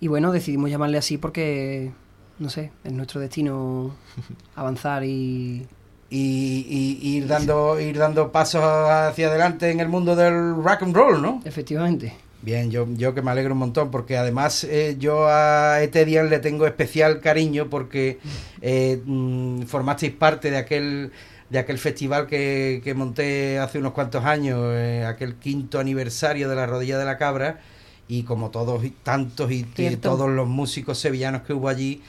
Y 0.00 0.08
bueno, 0.08 0.32
decidimos 0.32 0.68
llamarle 0.68 0.98
así 0.98 1.16
porque, 1.16 1.92
no 2.38 2.50
sé, 2.50 2.70
es 2.84 2.92
nuestro 2.92 3.18
destino 3.18 3.96
avanzar 4.54 5.02
y, 5.04 5.66
Y, 6.10 6.66
y- 6.68 6.98
y 7.00 7.16
ir 7.16 7.26
dando 7.26 7.80
ir 7.80 7.96
dando 7.96 8.30
pasos 8.30 8.62
hacia 8.62 9.28
adelante 9.28 9.70
en 9.70 9.80
el 9.80 9.88
mundo 9.88 10.14
del 10.14 10.56
rock 10.62 10.82
and 10.82 10.94
roll, 10.94 11.22
¿no? 11.22 11.40
efectivamente. 11.46 12.12
Bien, 12.42 12.70
yo, 12.70 12.86
yo 12.94 13.14
que 13.14 13.22
me 13.22 13.30
alegro 13.30 13.54
un 13.54 13.58
montón, 13.58 13.90
porque 13.90 14.16
además 14.16 14.64
eh, 14.64 14.96
yo 14.98 15.26
a 15.28 15.82
Eterian 15.82 16.30
le 16.30 16.38
tengo 16.38 16.66
especial 16.66 17.20
cariño 17.20 17.68
porque 17.68 18.18
eh, 18.60 19.00
mm, 19.04 19.62
formasteis 19.62 20.12
parte 20.12 20.50
de 20.50 20.58
aquel 20.58 21.12
de 21.48 21.60
aquel 21.60 21.78
festival 21.78 22.26
que, 22.26 22.80
que 22.82 22.92
monté 22.94 23.58
hace 23.60 23.78
unos 23.78 23.92
cuantos 23.92 24.24
años, 24.24 24.60
eh, 24.74 25.04
aquel 25.06 25.36
quinto 25.36 25.78
aniversario 25.78 26.48
de 26.48 26.56
la 26.56 26.66
Rodilla 26.66 26.98
de 26.98 27.04
la 27.04 27.16
Cabra, 27.18 27.60
y 28.08 28.24
como 28.24 28.50
todos 28.50 28.84
y 28.84 28.90
tantos 28.90 29.50
y, 29.52 29.64
y 29.76 29.96
todos 29.96 30.28
los 30.28 30.48
músicos 30.48 30.98
sevillanos 30.98 31.42
que 31.42 31.52
hubo 31.52 31.68
allí, 31.68 32.02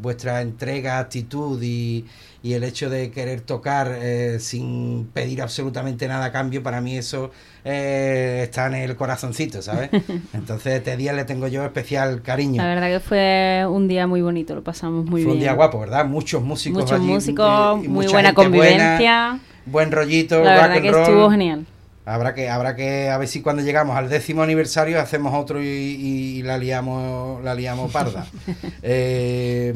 vuestra 0.00 0.42
entrega, 0.42 0.98
actitud 0.98 1.62
y, 1.62 2.04
y 2.44 2.52
el 2.52 2.62
hecho 2.62 2.90
de 2.90 3.10
querer 3.10 3.40
tocar 3.40 3.90
eh, 4.00 4.36
sin 4.38 5.08
pedir 5.14 5.40
absolutamente 5.40 6.06
nada 6.06 6.26
a 6.26 6.30
cambio, 6.32 6.62
para 6.62 6.82
mí 6.82 6.94
eso 6.98 7.30
eh, 7.64 8.40
está 8.42 8.66
en 8.66 8.74
el 8.74 8.96
corazoncito, 8.96 9.62
¿sabes? 9.62 9.88
Entonces 10.34 10.74
este 10.74 10.98
día 10.98 11.14
le 11.14 11.24
tengo 11.24 11.48
yo 11.48 11.64
especial 11.64 12.20
cariño. 12.20 12.62
La 12.62 12.68
verdad 12.68 12.88
que 12.88 13.00
fue 13.00 13.64
un 13.66 13.88
día 13.88 14.06
muy 14.06 14.20
bonito, 14.20 14.54
lo 14.54 14.62
pasamos 14.62 15.06
muy 15.06 15.22
Fue 15.22 15.32
bien. 15.32 15.32
un 15.32 15.40
día 15.40 15.52
guapo, 15.54 15.80
¿verdad? 15.80 16.04
Muchos 16.04 16.42
músicos 16.42 16.82
Muchos 16.82 17.00
allí, 17.00 17.06
músicos, 17.06 17.80
eh, 17.80 17.86
y 17.86 17.88
muy 17.88 18.06
buena 18.08 18.34
convivencia. 18.34 19.40
buen 19.64 19.90
rollito, 19.90 20.44
La 20.44 20.50
rock 20.56 20.60
verdad 20.60 20.72
and 20.76 20.82
que 20.82 20.90
roll. 20.92 21.02
estuvo 21.02 21.30
genial. 21.30 21.66
Habrá 22.06 22.34
que, 22.34 22.50
habrá 22.50 22.76
que, 22.76 23.08
a 23.08 23.16
ver 23.16 23.28
si 23.28 23.40
cuando 23.40 23.62
llegamos 23.62 23.96
al 23.96 24.10
décimo 24.10 24.42
aniversario 24.42 25.00
hacemos 25.00 25.32
otro 25.34 25.62
y, 25.62 25.66
y 25.66 26.42
la 26.42 26.58
liamos, 26.58 27.42
la 27.42 27.54
liamos 27.54 27.90
parda. 27.90 28.26
eh, 28.82 29.74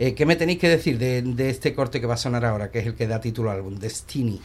eh, 0.00 0.14
¿Qué 0.14 0.24
me 0.24 0.34
tenéis 0.34 0.58
que 0.58 0.68
decir 0.70 0.98
de, 0.98 1.20
de 1.20 1.50
este 1.50 1.74
corte 1.74 2.00
que 2.00 2.06
va 2.06 2.14
a 2.14 2.16
sonar 2.16 2.46
ahora, 2.46 2.70
que 2.70 2.78
es 2.78 2.86
el 2.86 2.94
que 2.94 3.06
da 3.06 3.20
título 3.20 3.50
al 3.50 3.58
álbum, 3.58 3.76
Destiny? 3.78 4.40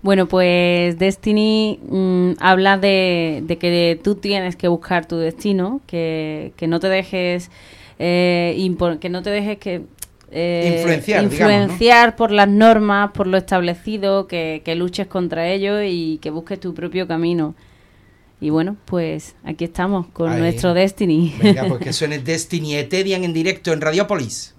Bueno, 0.00 0.26
pues 0.26 0.98
Destiny 0.98 1.78
mm, 1.86 2.32
habla 2.40 2.78
de, 2.78 3.42
de 3.46 3.58
que 3.58 4.00
tú 4.02 4.14
tienes 4.14 4.56
que 4.56 4.68
buscar 4.68 5.06
tu 5.06 5.18
destino, 5.18 5.82
que, 5.86 6.52
que 6.56 6.66
no 6.66 6.80
te 6.80 6.88
dejes 6.88 7.50
eh, 7.98 8.74
que 8.98 9.08
no 9.10 9.22
te 9.22 9.28
dejes 9.30 9.58
que 9.58 9.82
eh, 10.30 10.76
Influenciar, 10.78 11.28
digamos, 11.28 11.38
¿no? 11.38 11.50
influenciar 11.52 12.16
por 12.16 12.32
las 12.32 12.48
normas, 12.48 13.10
por 13.12 13.26
lo 13.26 13.36
establecido, 13.36 14.26
que, 14.26 14.62
que 14.64 14.74
luches 14.74 15.06
contra 15.06 15.48
ello 15.48 15.82
y 15.82 16.18
que 16.22 16.30
busques 16.30 16.58
tu 16.58 16.72
propio 16.72 17.06
camino. 17.06 17.54
Y 18.40 18.50
bueno, 18.50 18.76
pues 18.84 19.34
aquí 19.44 19.64
estamos 19.64 20.06
con 20.08 20.30
Ahí. 20.30 20.40
nuestro 20.40 20.74
Destiny. 20.74 21.34
Venga, 21.42 21.64
pues 21.68 21.80
que 21.80 21.92
suene 21.94 22.18
Destiny 22.18 22.74
Eterian 22.76 23.24
en 23.24 23.32
directo 23.32 23.72
en 23.72 23.80
Radiopolis. 23.80 24.53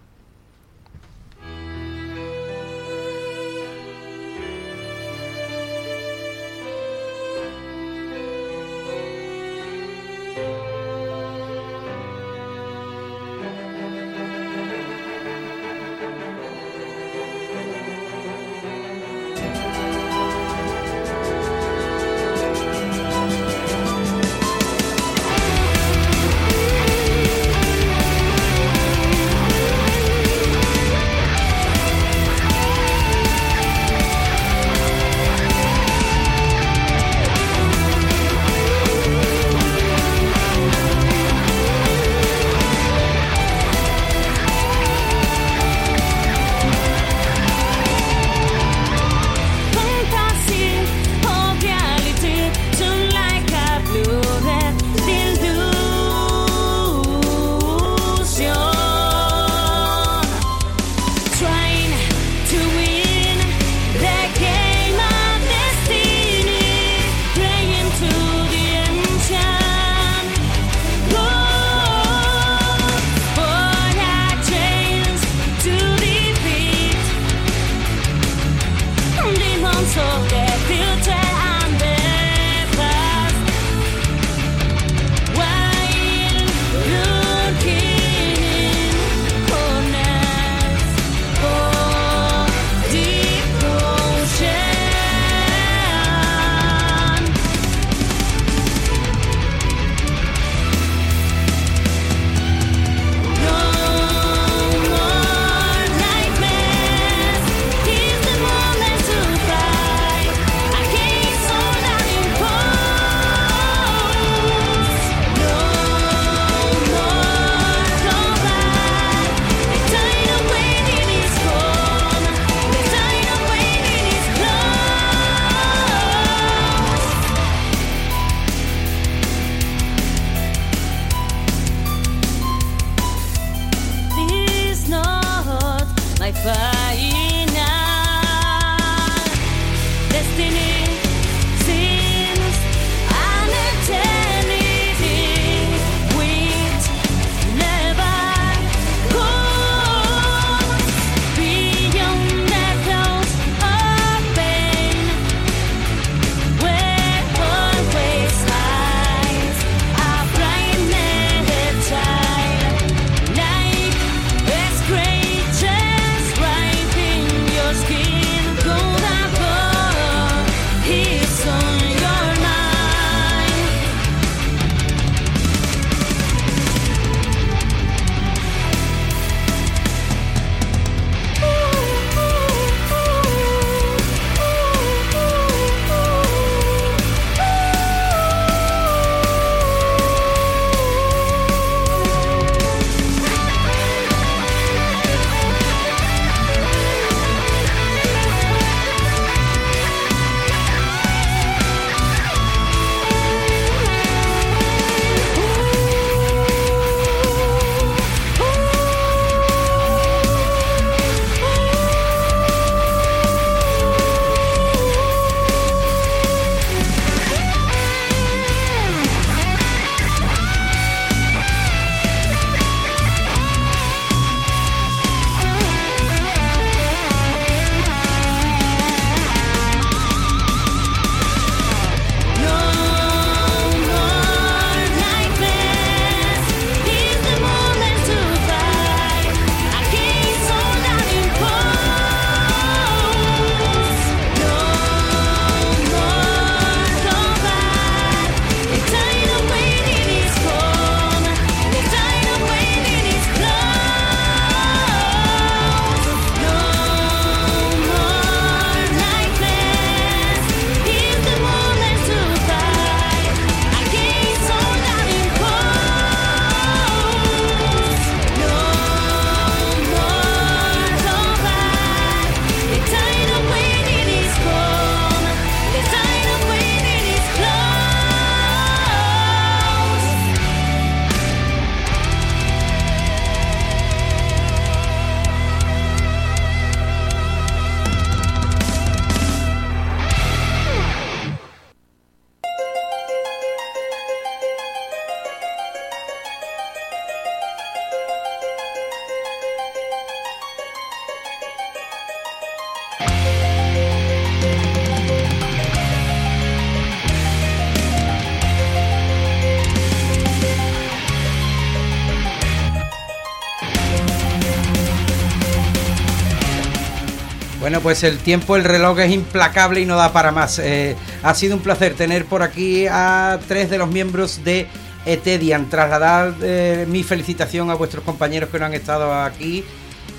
Pues 317.86 318.04
el 318.04 318.18
tiempo, 318.18 318.56
el 318.56 318.64
reloj 318.64 318.98
es 319.02 319.12
implacable 319.12 319.80
y 319.80 319.86
no 319.86 319.96
da 319.96 320.12
para 320.12 320.32
más. 320.32 320.58
Eh, 320.58 320.96
ha 321.22 321.36
sido 321.36 321.56
un 321.56 321.62
placer 321.62 321.94
tener 321.94 322.26
por 322.26 322.42
aquí 322.42 322.88
a 322.90 323.38
tres 323.48 323.70
de 323.70 323.78
los 323.78 323.88
miembros 323.88 324.44
de 324.44 324.66
Etedian. 325.06 325.70
Trasladar 325.70 326.34
eh, 326.42 326.88
mi 326.90 327.04
felicitación 327.04 327.70
a 327.70 327.76
vuestros 327.76 328.04
compañeros 328.04 328.50
que 328.50 328.58
no 328.58 328.66
han 328.66 328.74
estado 328.74 329.14
aquí 329.14 329.64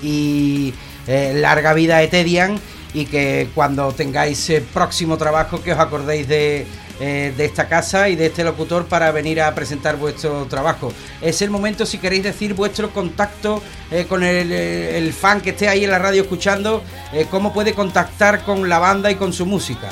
y 0.01 0.73
eh, 1.07 1.33
larga 1.35 1.73
vida 1.73 2.01
Etedian 2.01 2.57
y 2.93 3.05
que 3.05 3.49
cuando 3.53 3.91
tengáis 3.91 4.49
próximo 4.73 5.17
trabajo 5.17 5.61
que 5.61 5.73
os 5.73 5.79
acordéis 5.79 6.25
de 6.29 6.65
eh, 6.99 7.33
de 7.37 7.45
esta 7.45 7.67
casa 7.67 8.09
y 8.09 8.15
de 8.15 8.25
este 8.27 8.43
locutor 8.43 8.85
para 8.85 9.11
venir 9.11 9.41
a 9.41 9.53
presentar 9.53 9.97
vuestro 9.97 10.45
trabajo. 10.45 10.91
Es 11.21 11.41
el 11.41 11.49
momento, 11.49 11.85
si 11.85 11.99
queréis 11.99 12.23
decir 12.23 12.53
vuestro 12.53 12.89
contacto 12.89 13.61
eh, 13.91 14.05
con 14.09 14.23
eh, 14.23 14.97
el, 14.97 15.13
fan 15.13 15.41
que 15.41 15.51
esté 15.51 15.69
ahí 15.69 15.83
en 15.83 15.91
la 15.91 15.99
radio 15.99 16.23
escuchando, 16.23 16.83
cómo 17.29 17.53
puede 17.53 17.73
contactar 17.73 18.43
con 18.43 18.67
la 18.67 18.79
banda 18.79 19.11
y 19.11 19.15
con 19.15 19.31
su 19.31 19.45
música. 19.45 19.89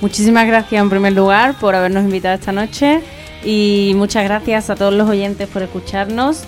Muchísimas 0.00 0.46
gracias 0.46 0.82
en 0.82 0.90
primer 0.90 1.12
lugar 1.12 1.54
por 1.60 1.74
habernos 1.74 2.04
invitado 2.04 2.34
esta 2.34 2.52
noche 2.52 3.00
y 3.44 3.92
muchas 3.96 4.24
gracias 4.24 4.70
a 4.70 4.74
todos 4.74 4.92
los 4.92 5.08
oyentes 5.08 5.48
por 5.48 5.62
escucharnos. 5.62 6.44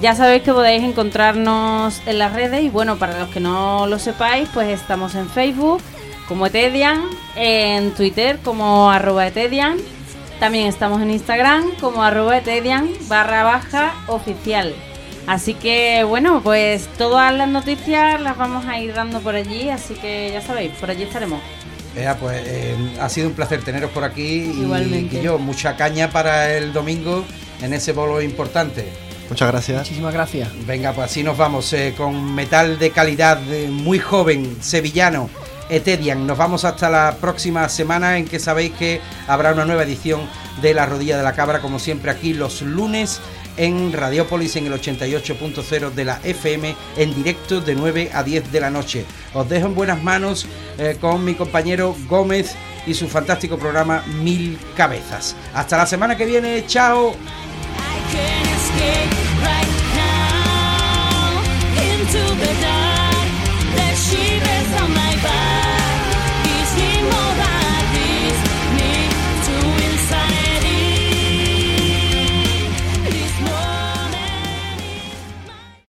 Ya 0.00 0.14
sabéis 0.14 0.42
que 0.42 0.52
podéis 0.52 0.82
encontrarnos 0.82 2.00
en 2.06 2.18
las 2.18 2.32
redes 2.32 2.62
y 2.62 2.68
bueno, 2.70 2.96
para 2.96 3.18
los 3.18 3.28
que 3.28 3.40
no 3.40 3.86
lo 3.86 3.98
sepáis, 3.98 4.48
pues 4.52 4.68
estamos 4.68 5.14
en 5.14 5.28
Facebook, 5.28 5.80
como 6.32 6.46
Etedian, 6.46 7.02
en 7.36 7.90
Twitter 7.90 8.38
como 8.42 8.90
arroba 8.90 9.26
Etedian, 9.26 9.76
también 10.40 10.66
estamos 10.66 11.02
en 11.02 11.10
Instagram 11.10 11.72
como 11.78 12.02
arroba 12.02 12.38
Etedian 12.38 12.88
barra 13.06 13.42
baja 13.42 13.92
oficial. 14.06 14.74
Así 15.26 15.52
que 15.52 16.04
bueno, 16.04 16.40
pues 16.42 16.88
todas 16.96 17.34
las 17.34 17.50
noticias 17.50 18.18
las 18.22 18.38
vamos 18.38 18.64
a 18.64 18.78
ir 18.80 18.94
dando 18.94 19.20
por 19.20 19.34
allí, 19.34 19.68
así 19.68 19.92
que 19.92 20.30
ya 20.32 20.40
sabéis, 20.40 20.70
por 20.80 20.88
allí 20.88 21.02
estaremos. 21.02 21.38
pues 22.18 22.42
eh, 22.46 22.76
ha 22.98 23.10
sido 23.10 23.28
un 23.28 23.34
placer 23.34 23.62
teneros 23.62 23.90
por 23.90 24.02
aquí 24.02 24.54
Igualmente. 24.56 25.18
y 25.18 25.22
yo 25.22 25.38
mucha 25.38 25.76
caña 25.76 26.08
para 26.08 26.56
el 26.56 26.72
domingo 26.72 27.26
en 27.60 27.74
ese 27.74 27.92
bolo 27.92 28.22
importante. 28.22 28.86
Muchas 29.28 29.48
gracias. 29.50 29.78
Muchísimas 29.80 30.14
gracias. 30.14 30.48
Venga, 30.66 30.94
pues 30.94 31.10
así 31.10 31.22
nos 31.22 31.36
vamos 31.36 31.70
eh, 31.74 31.92
con 31.94 32.34
metal 32.34 32.78
de 32.78 32.90
calidad, 32.90 33.38
eh, 33.52 33.68
muy 33.70 33.98
joven, 33.98 34.56
sevillano. 34.62 35.28
Etedian. 35.72 36.26
Nos 36.26 36.36
vamos 36.36 36.64
hasta 36.64 36.90
la 36.90 37.16
próxima 37.18 37.68
semana 37.68 38.18
en 38.18 38.26
que 38.26 38.38
sabéis 38.38 38.72
que 38.72 39.00
habrá 39.26 39.52
una 39.52 39.64
nueva 39.64 39.84
edición 39.84 40.20
de 40.60 40.74
La 40.74 40.84
Rodilla 40.84 41.16
de 41.16 41.22
la 41.22 41.32
Cabra, 41.32 41.60
como 41.60 41.78
siempre 41.78 42.10
aquí 42.10 42.34
los 42.34 42.60
lunes 42.60 43.20
en 43.56 43.92
Radiopolis 43.92 44.56
en 44.56 44.66
el 44.66 44.74
88.0 44.74 45.90
de 45.92 46.04
la 46.04 46.20
FM 46.22 46.76
en 46.96 47.14
directo 47.14 47.60
de 47.60 47.74
9 47.74 48.10
a 48.12 48.22
10 48.22 48.52
de 48.52 48.60
la 48.60 48.70
noche. 48.70 49.06
Os 49.32 49.48
dejo 49.48 49.66
en 49.66 49.74
buenas 49.74 50.02
manos 50.02 50.46
eh, 50.78 50.98
con 51.00 51.24
mi 51.24 51.34
compañero 51.34 51.96
Gómez 52.06 52.54
y 52.86 52.92
su 52.92 53.08
fantástico 53.08 53.56
programa 53.56 54.04
Mil 54.22 54.58
Cabezas. 54.76 55.34
Hasta 55.54 55.78
la 55.78 55.86
semana 55.86 56.16
que 56.16 56.26
viene, 56.26 56.64
chao. 56.66 57.14